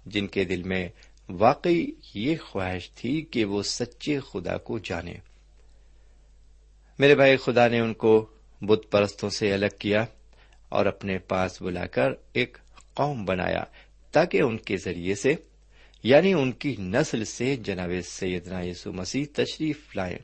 جن 0.05 0.27
کے 0.27 0.43
دل 0.43 0.63
میں 0.63 0.89
واقعی 1.31 1.87
یہ 2.13 2.35
خواہش 2.37 2.91
تھی 2.91 3.21
کہ 3.21 3.45
وہ 3.45 3.63
سچے 3.63 4.19
خدا 4.19 4.57
کو 4.57 4.79
جانے۔ 4.79 5.13
میرے 6.99 7.15
بھائی، 7.15 7.37
خدا 7.37 7.67
نے 7.67 7.79
ان 7.79 7.93
کو 7.93 8.29
بت 8.61 8.91
پرستوں 8.91 9.29
سے 9.29 9.53
الگ 9.53 9.65
کیا 9.79 10.05
اور 10.69 10.85
اپنے 10.85 11.17
پاس 11.17 11.61
بلا 11.61 11.85
کر 11.85 12.11
ایک 12.33 12.57
قوم 12.93 13.25
بنایا 13.25 13.63
تاکہ 14.11 14.41
ان 14.41 14.57
کے 14.57 14.77
ذریعے 14.77 15.15
سے 15.15 15.35
یعنی 16.03 16.33
ان 16.33 16.51
کی 16.51 16.75
نسل 16.79 17.25
سے 17.25 17.55
جناب 17.55 17.91
سیدنا 18.03 18.61
یسو 18.61 18.93
مسیح 18.93 19.25
تشریف 19.33 19.95
لائے 19.95 20.17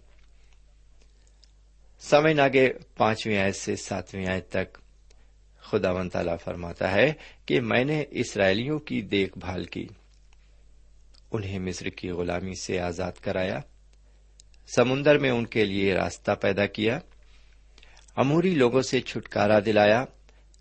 سمے 2.00 2.34
ناگے 2.34 2.70
پانچویں 2.98 3.38
آیت 3.38 3.56
سے 3.56 3.76
ساتویں 3.76 4.26
آیت 4.26 4.50
تک 4.50 4.78
خدا 5.60 5.92
و 5.92 6.10
تعالی 6.10 6.32
فرماتا 6.44 6.92
ہے 6.92 7.14
کہ 7.46 7.62
میں 7.62 7.84
نے 7.84 8.04
اسرائیلیوں 8.12 8.80
کی 8.80 9.02
دیکھ 9.02 9.38
بھال 9.38 9.66
کی۔ 9.66 9.88
انہیں 11.32 11.60
مصر 11.60 11.90
کی 11.90 12.10
غلامی 12.10 12.54
سے 12.56 12.80
آزاد 12.80 13.12
کرایا، 13.12 13.60
سمندر 14.76 15.18
میں 15.18 15.30
ان 15.30 15.46
کے 15.46 15.66
لیے 15.66 15.94
راستہ 15.94 16.32
پیدا 16.32 16.66
کیا، 16.66 17.00
اموری 18.16 18.56
لوگوں 18.56 18.82
سے 18.82 19.02
چھٹکارا 19.02 19.60
دلایا 19.66 20.06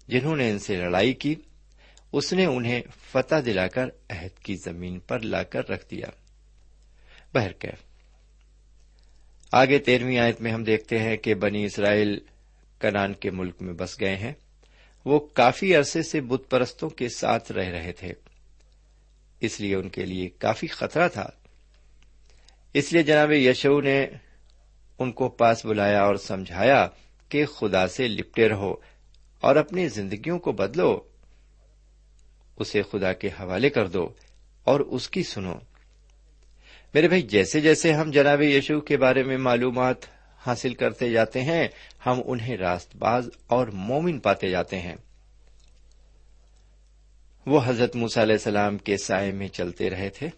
جنہوں 0.08 0.36
نے 0.36 0.50
ان 0.50 0.58
سے 0.58 0.76
لڑائی 0.76 1.12
کی، 1.12 1.34
اس 2.12 2.32
نے 2.32 2.44
انہیں 2.44 2.82
فتح 3.12 3.34
دلا 3.46 3.66
کر 3.66 3.86
عہد 4.10 4.38
کی 4.38 4.56
زمین 4.56 4.98
پر 4.98 5.20
لا 5.20 5.42
کر 5.42 5.68
رکھ 5.68 5.90
دیا۔ 5.90 6.06
بہرکیف 7.34 7.86
آگے 9.52 9.78
تیرہویں 9.78 10.18
آیت 10.18 10.40
میں 10.40 10.52
ہم 10.52 10.64
دیکھتے 10.64 10.98
ہیں 10.98 11.16
کہ 11.16 11.34
بنی 11.34 11.64
اسرائیل 11.64 12.20
کنان 12.80 13.12
کے 13.12 13.30
ملک 13.30 13.62
میں 13.62 13.74
بس 13.74 14.00
گئے 14.00 14.16
ہیں۔ 14.16 14.32
وہ 15.04 15.18
کافی 15.18 15.74
عرصے 15.74 16.02
سے 16.02 16.20
بت 16.20 16.50
پرستوں 16.50 16.88
کے 16.88 17.08
ساتھ 17.08 17.52
رہ 17.52 17.68
رہے 17.68 17.92
تھے۔ 17.92 18.12
اس 19.40 19.60
لیے 19.60 19.74
ان 19.74 19.88
کے 19.88 20.06
لیے 20.06 20.28
کافی 20.28 20.66
خطرہ 20.66 21.08
تھا۔ 21.08 21.30
اس 22.74 22.92
لیے 22.92 23.02
جناب 23.02 23.32
یشو 23.32 23.80
نے 23.80 24.06
ان 24.98 25.12
کو 25.12 25.28
پاس 25.28 25.66
بلایا 25.66 26.02
اور 26.02 26.16
سمجھایا 26.16 26.88
کہ 27.28 27.46
خدا 27.46 27.88
سے 27.88 28.08
لپٹے 28.08 28.48
رہو 28.48 28.74
اور 29.40 29.56
اپنی 29.56 29.88
زندگیوں 29.88 30.38
کو 30.38 30.52
بدلو۔ 30.52 31.00
اسے 32.56 32.82
خدا 32.82 33.12
کے 33.12 33.28
حوالے 33.28 33.70
کر 33.70 33.86
دو 33.86 34.08
اور 34.64 34.80
اس 34.80 35.08
کی 35.08 35.22
سنو۔ 35.22 35.54
میرے 36.94 37.08
بھائی، 37.08 37.22
جیسے 37.22 37.60
جیسے 37.60 37.92
ہم 37.92 38.10
جناب 38.10 38.42
یشو 38.42 38.80
کے 38.80 38.96
بارے 38.96 39.22
میں 39.22 39.38
معلومات 39.38 39.96
حاصل 40.46 40.74
کرتے 40.74 41.10
جاتے 41.10 41.42
ہیں، 41.42 41.68
ہم 42.06 42.20
انہیں 42.24 42.56
راست 42.56 42.96
باز 42.96 43.28
اور 43.46 43.68
مومن 43.68 44.18
پاتے 44.18 44.50
جاتے 44.50 44.80
ہیں۔ 44.80 44.96
وہ 47.46 47.60
حضرت 47.64 47.96
موس 47.96 48.18
علیہ 48.18 48.32
السلام 48.32 48.78
کے 48.78 48.96
سائے 48.96 49.32
میں 49.32 49.48
چلتے 49.48 49.90
رہے 49.90 50.08
تھے۔ 50.08 50.28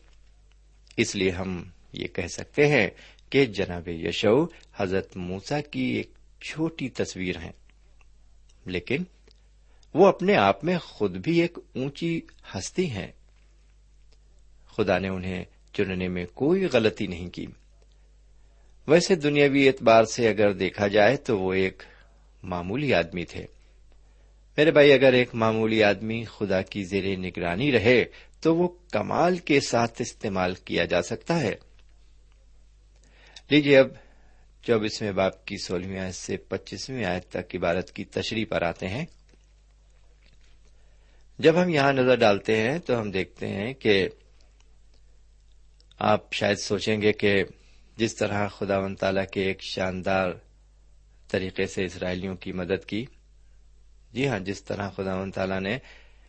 اس 0.96 1.16
لیے 1.16 1.30
ہم 1.30 1.62
یہ 1.92 2.06
کہہ 2.06 2.26
سکتے 2.26 2.66
ہیں 2.66 2.88
کہ 3.30 3.46
جناب 3.46 3.88
یشو 3.88 4.46
حضرت 4.76 5.16
موسا 5.16 5.60
کی 5.60 5.80
ایک 5.80 6.10
چھوٹی 6.40 6.88
تصویر 6.88 7.36
ہیں۔ 7.36 7.52
لیکن 8.66 9.02
وہ 9.94 10.06
اپنے 10.06 10.36
آپ 10.36 10.64
میں 10.64 10.78
خود 10.78 11.16
بھی 11.16 11.40
ایک 11.40 11.58
اونچی 11.74 12.20
ہستی 12.54 12.90
ہیں۔ 12.90 13.12
خدا 14.76 14.98
نے 14.98 15.08
انہیں 15.08 15.44
چننے 15.72 16.08
میں 16.08 16.26
کوئی 16.34 16.66
غلطی 16.72 17.06
نہیں 17.06 17.28
کی۔ 17.28 17.46
ویسے 18.88 19.14
دنیاوی 19.14 19.66
اعتبار 19.66 20.04
سے 20.04 20.28
اگر 20.28 20.52
دیکھا 20.52 20.88
جائے 20.88 21.16
تو 21.16 21.38
وہ 21.38 21.52
ایک 21.52 21.82
معمولی 22.42 22.94
آدمی 22.94 23.24
تھے۔ 23.24 23.46
میرے 24.58 24.70
بھائی، 24.70 24.92
اگر 24.92 25.12
ایک 25.12 25.34
معمولی 25.34 25.82
آدمی 25.82 26.24
خدا 26.24 26.62
کی 26.62 26.84
زیر 26.84 27.16
نگرانی 27.16 27.72
رہے، 27.72 28.04
تو 28.40 28.56
وہ 28.56 28.68
کمال 28.92 29.38
کے 29.38 29.60
ساتھ 29.60 30.02
استعمال 30.02 30.54
کیا 30.54 30.84
جا 30.84 31.02
سکتا 31.02 31.40
ہے۔ 31.40 31.54
لیجیے 33.50 33.78
اب 33.78 33.88
چوبیسویں 34.62 35.12
باپ 35.12 35.44
کی 35.44 35.56
سولہویں 35.56 35.98
آیت 35.98 36.14
سے 36.14 36.36
پچیسویں 36.36 37.04
آیت 37.04 37.28
تک 37.28 37.56
عبارت 37.56 37.92
کی 37.92 38.04
تشریح 38.04 38.44
پر 38.48 38.62
آتے 38.62 38.88
ہیں۔ 38.88 39.06
جب 41.38 41.62
ہم 41.62 41.68
یہاں 41.68 41.92
نظر 41.92 42.16
ڈالتے 42.16 42.56
ہیں، 42.56 42.78
تو 42.78 43.00
ہم 43.00 43.10
دیکھتے 43.10 43.48
ہیں 43.48 43.74
کہ 43.74 44.08
آپ 45.98 46.32
شاید 46.32 46.58
سوچیں 46.58 47.02
گے 47.02 47.12
کہ 47.12 47.44
جس 47.96 48.14
طرح 48.14 48.48
خدا 48.48 48.78
و 48.78 48.94
تعالی 48.94 49.20
کے 49.32 49.42
ایک 49.42 49.62
شاندار 49.62 50.30
طریقے 51.28 51.66
سے 51.66 51.84
اسرائیلیوں 51.84 52.36
کی 52.36 52.52
مدد 52.52 52.84
کی 52.84 53.04
جی 54.12 54.28
ہاں 54.28 54.38
جس 54.38 54.64
طرح 54.64 54.90
خدا 54.90 55.14
و 55.14 55.30
تعالیٰ 55.30 55.60
نے 55.60 55.78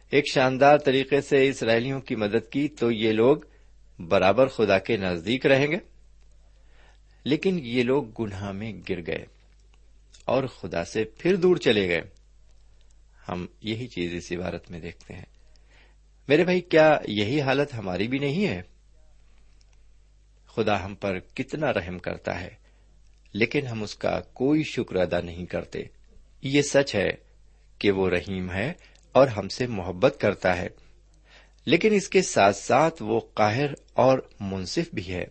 ایک 0.10 0.26
شاندار 0.34 0.78
طریقے 0.78 1.22
سے 1.22 1.50
اسرائیلیوں 1.50 2.02
کی 2.02 2.16
مدد 2.16 2.52
کی، 2.52 2.68
تو 2.68 2.92
یہ 2.92 3.12
لوگ 3.12 3.38
برابر 4.00 4.48
خدا 4.48 4.80
کے 4.80 4.98
نزدیک 4.98 5.46
رہیں 5.46 5.68
گے۔ 5.68 5.78
لیکن 7.24 7.60
یہ 7.64 7.84
لوگ 7.84 8.24
گناہ 8.24 8.52
میں 8.52 8.74
گر 8.90 9.06
گئے 9.08 9.26
اور 10.26 10.44
خدا 10.44 10.86
سے 10.86 11.04
پھر 11.04 11.36
دور 11.36 11.56
چلے 11.56 11.88
گئے۔ 11.88 12.02
ہم 13.30 13.46
یہی 13.62 13.88
چیز 13.88 14.14
اس 14.14 14.32
عبارت 14.32 14.72
میں 14.72 14.80
دیکھتے 14.80 15.14
ہیں۔ 15.14 15.26
میرے 16.28 16.44
بھائی، 16.44 16.62
کیا 16.62 16.98
یہی 17.08 17.42
حالت 17.42 17.74
ہماری 17.74 18.08
بھی 18.08 18.20
نہیں 18.20 18.48
ہے؟ 18.48 18.62
خدا 20.46 20.86
ہم 20.86 20.96
پر 20.96 21.20
کتنا 21.20 21.74
رحم 21.74 22.00
کرتا 22.00 22.42
ہے، 22.42 22.50
لیکن 23.34 23.68
ہم 23.68 23.84
اس 23.84 23.96
کا 23.96 24.20
کوئی 24.20 24.64
شکر 24.64 24.96
ادا 24.96 25.22
نہیں 25.22 25.46
کرتے۔ 25.46 25.80
یہ 26.42 26.62
سچ 26.62 26.96
ہے 26.96 27.29
کہ 27.80 27.92
وہ 27.92 28.10
رحیم 28.10 28.52
ہے 28.52 28.74
اور 29.12 29.28
ہم 29.28 29.48
سے 29.48 29.68
محبت 29.68 30.18
کرتا 30.20 30.58
ہے۔ 30.58 30.68
لیکن 31.66 31.94
اس 31.94 32.10
کے 32.10 32.22
ساتھ 32.22 32.56
ساتھ 32.56 33.04
وہ 33.04 33.20
قاہر 33.34 33.68
اور 33.94 34.20
منصف 34.40 34.94
بھی 34.94 35.14
ہے۔ 35.14 35.24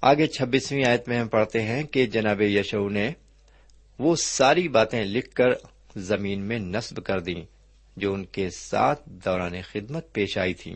آگے 0.00 0.26
چھبیسویں 0.26 0.84
آیت 0.84 1.08
میں 1.08 1.20
ہم 1.20 1.28
پڑھتے 1.28 1.62
ہیں 1.62 1.82
کہ 1.82 2.06
جناب 2.06 2.42
یشو 2.42 2.88
نے 2.88 3.10
وہ 3.98 4.16
ساری 4.16 4.68
باتیں 4.68 5.04
لکھ 5.04 5.30
کر 5.34 5.48
زمین 5.96 6.40
میں 6.40 6.58
نصب 6.58 7.04
کر 7.04 7.20
دیں 7.20 7.44
جو 7.96 8.14
ان 8.14 8.24
کے 8.24 8.50
ساتھ 8.50 9.02
دوران 9.06 9.52
خدمت 9.62 10.12
پیش 10.12 10.38
آئی 10.38 10.54
تھی 10.54 10.74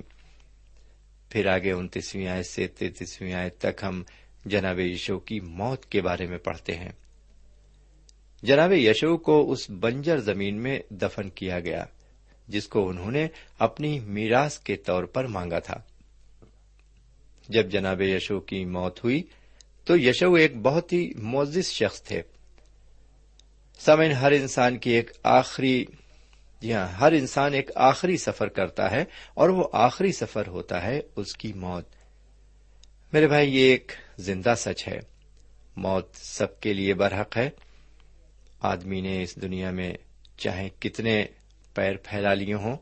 پھر 1.30 1.46
آگے 1.46 1.72
انتیسویں 1.72 2.28
آیت 2.28 2.46
سے 2.46 2.66
تینتیسویں 2.66 3.34
آیت 3.34 3.58
تک 3.58 3.84
ہم 3.84 4.02
جناب 4.44 4.80
یشو 4.80 5.18
کی 5.18 5.40
موت 5.40 5.86
کے 5.86 6.00
بارے 6.00 6.26
میں 6.26 6.38
پڑھتے 6.38 6.74
ہیں۔ 6.74 6.92
جناب 8.42 8.72
یشو 8.72 9.16
کو 9.16 9.52
اس 9.52 9.70
بنجر 9.70 10.18
زمین 10.18 10.54
میں 10.54 10.78
دفن 10.90 11.30
کیا 11.30 11.60
گیا، 11.60 11.84
جس 12.48 12.68
کو 12.68 12.88
انہوں 12.88 13.10
نے 13.10 13.28
اپنی 13.58 14.00
میراث 14.00 14.58
کے 14.58 14.76
طور 14.76 15.04
پر 15.04 15.26
مانگا 15.26 15.58
تھا۔ 15.58 15.74
جب 17.48 17.70
جناب 17.70 18.02
یشو 18.02 18.40
کی 18.40 18.64
موت 18.64 19.04
ہوئی، 19.04 19.22
تو 19.84 19.98
یشو 19.98 20.34
ایک 20.34 20.56
بہت 20.56 20.92
ہی 20.92 21.12
معزز 21.14 21.66
شخص 21.66 22.02
تھے۔ 22.02 22.22
سمن 23.78 24.12
ہر 24.12 24.32
انسان 24.32 24.78
کی 24.78 24.90
ایک 24.90 25.10
آخری 25.22 25.84
جی 26.60 26.72
ہاں 26.72 26.86
ہر 26.86 27.12
انسان 27.12 27.54
ایک 27.54 27.70
آخری 27.74 28.16
سفر 28.16 28.48
کرتا 28.48 28.90
ہے 28.90 29.04
اور 29.34 29.48
وہ 29.48 29.68
آخری 29.72 30.12
سفر 30.12 30.46
ہوتا 30.46 30.82
ہے 30.82 31.00
اس 31.16 31.34
کی 31.34 31.52
موت۔ 31.52 31.84
میرے 33.12 33.26
بھائی، 33.26 33.56
یہ 33.56 33.70
ایک 33.70 33.92
زندہ 34.18 34.54
سچ 34.56 34.88
ہے۔ 34.88 35.00
موت 35.76 36.08
سب 36.14 36.60
کے 36.60 36.72
لیے 36.72 36.94
برحق 36.94 37.36
ہے۔ 37.36 37.50
آدمی 38.62 39.00
نے 39.00 39.22
اس 39.22 39.36
دنیا 39.36 39.70
میں 39.70 39.94
چاہے 40.36 40.68
کتنے 40.78 41.24
پیر 41.74 41.96
پھیلا 41.96 42.34
لیے 42.34 42.54
ہوں، 42.54 42.76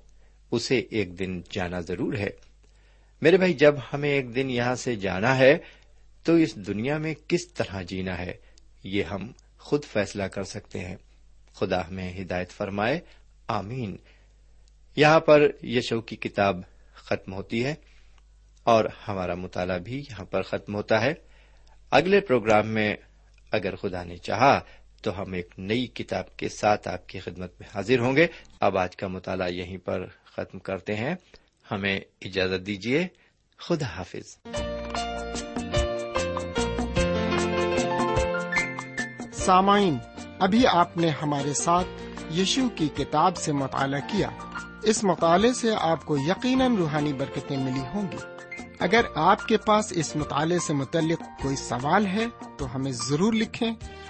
اسے 0.50 0.78
ایک 0.78 1.18
دن 1.18 1.42
جانا 1.50 1.80
ضرور 1.80 2.14
ہے۔ 2.14 2.30
میرے 3.22 3.36
بھائی، 3.36 3.52
جب 3.52 3.74
ہمیں 3.92 4.10
ایک 4.10 4.34
دن 4.34 4.50
یہاں 4.50 4.74
سے 4.74 4.96
جانا 4.96 5.38
ہے، 5.38 5.58
تو 6.22 6.34
اس 6.34 6.54
دنیا 6.54 6.98
میں 6.98 7.14
کس 7.28 7.48
طرح 7.48 7.82
جینا 7.82 8.18
ہے، 8.18 8.32
یہ 8.84 9.02
ہم 9.02 9.32
خود 9.58 9.84
فیصلہ 9.84 10.22
کر 10.22 10.42
سکتے 10.42 10.78
ہیں۔ 10.78 10.96
خدا 11.54 11.88
ہمیں 11.88 12.22
ہدایت 12.22 12.50
فرمائے۔ 12.50 13.00
آمین۔ 13.48 13.96
یہاں 14.96 15.20
پر 15.20 15.46
یشو 15.62 16.00
کی 16.00 16.16
کتاب 16.16 16.56
ختم 16.94 17.32
ہوتی 17.32 17.64
ہے 17.64 17.74
اور 18.62 18.84
ہمارا 19.08 19.34
مطالعہ 19.34 19.78
بھی 19.78 19.98
یہاں 19.98 20.24
پر 20.24 20.42
ختم 20.42 20.74
ہوتا 20.74 21.00
ہے۔ 21.00 21.14
اگلے 21.90 22.20
پروگرام 22.20 22.66
میں 22.66 22.96
اگر 23.50 23.76
خدا 23.76 24.04
نے 24.04 24.16
چاہا 24.16 24.60
تو 25.02 25.22
ہم 25.22 25.32
ایک 25.32 25.54
نئی 25.58 25.86
کتاب 25.86 26.36
کے 26.36 26.48
ساتھ 26.48 26.88
آپ 26.88 27.08
کی 27.08 27.20
خدمت 27.20 27.60
میں 27.60 27.68
حاضر 27.74 27.98
ہوں 27.98 28.16
گے۔ 28.16 28.26
اب 28.60 28.78
آج 28.78 28.96
کا 28.96 29.06
مطالعہ 29.06 29.50
یہیں 29.50 29.78
پر 29.78 30.06
ختم 30.24 30.58
کرتے 30.58 30.94
ہیں۔ 30.94 31.14
ہمیں 31.70 32.00
اجازت 32.20 32.66
دیجیے 32.66 33.08
خدا 33.58 33.86
حافظ۔ 33.86 34.38
سامعین، 39.32 39.96
ابھی 40.38 40.66
آپ 40.66 40.96
نے 40.96 41.08
ہمارے 41.08 41.54
ساتھ 41.54 41.86
یشو 42.32 42.68
کی 42.68 42.88
کتاب 42.96 43.36
سے 43.36 43.52
مطالعہ 43.52 44.00
کیا۔ 44.00 44.28
اس 44.82 45.04
مطالعے 45.04 45.52
سے 45.52 45.68
آپ 45.80 46.04
کو 46.04 46.16
یقیناً 46.18 46.76
روحانی 46.76 47.12
برکتیں 47.12 47.56
ملی 47.56 47.84
ہوں 47.94 48.12
گی۔ 48.12 48.16
اگر 48.78 49.00
آپ 49.14 49.48
کے 49.48 49.56
پاس 49.56 49.92
اس 49.96 50.16
مطالعے 50.16 50.58
سے 50.58 50.72
متعلق 50.72 51.42
کوئی 51.42 51.56
سوال 51.56 52.06
ہے 52.06 52.26
تو 52.58 52.74
ہمیں 52.74 52.92
ضرور 52.92 53.32
لکھیں۔ 53.32 53.74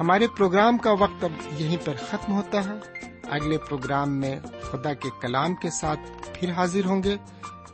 ہمارے 0.00 0.26
پروگرام 0.26 0.78
کا 0.78 0.92
وقت 0.92 1.24
اب 1.24 1.60
یہیں 1.60 1.76
پر 1.84 1.94
ختم 2.08 2.32
ہوتا 2.32 2.64
ہے۔ 2.64 2.70
اگلے 3.30 3.58
پروگرام 3.58 4.20
میں 4.20 4.40
خدا 4.62 4.94
کے 4.94 5.08
کلام 5.20 5.54
کے 5.54 5.70
ساتھ 5.70 6.00
پھر 6.34 6.50
حاضر 6.50 6.84
ہوں 6.84 7.02
گے۔ 7.02 7.16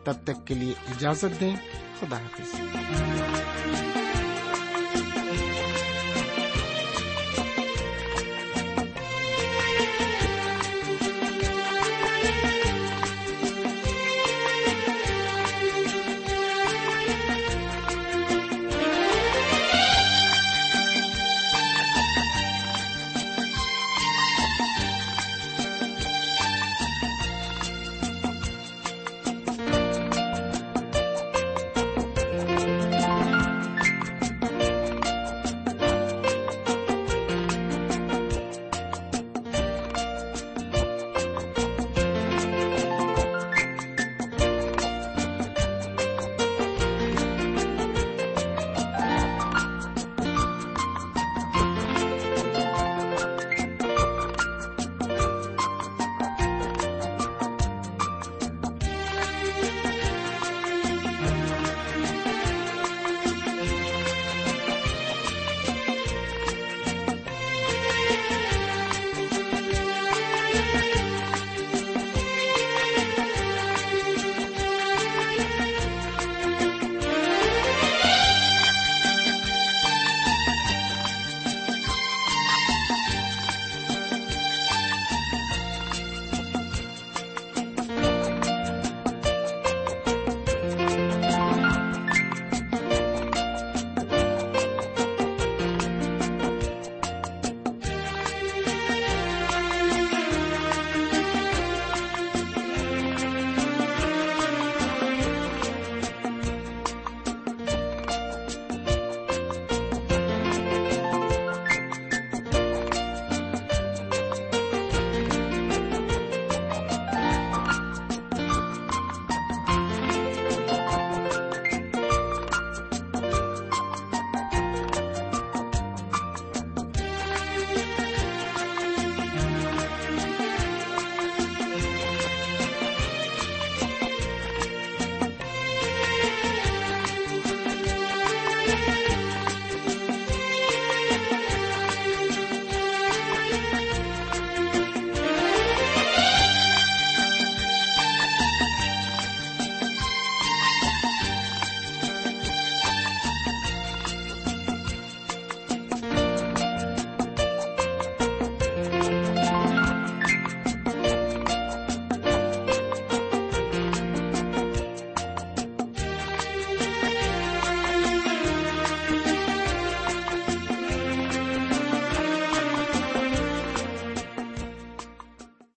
تب 0.04 0.12
تک 0.24 0.46
کے 0.46 0.54
لیے 0.54 0.72
اجازت 0.88 1.40
دیں۔ 1.40 1.56
خدا 2.00 2.16
حافظ۔ 2.16 2.60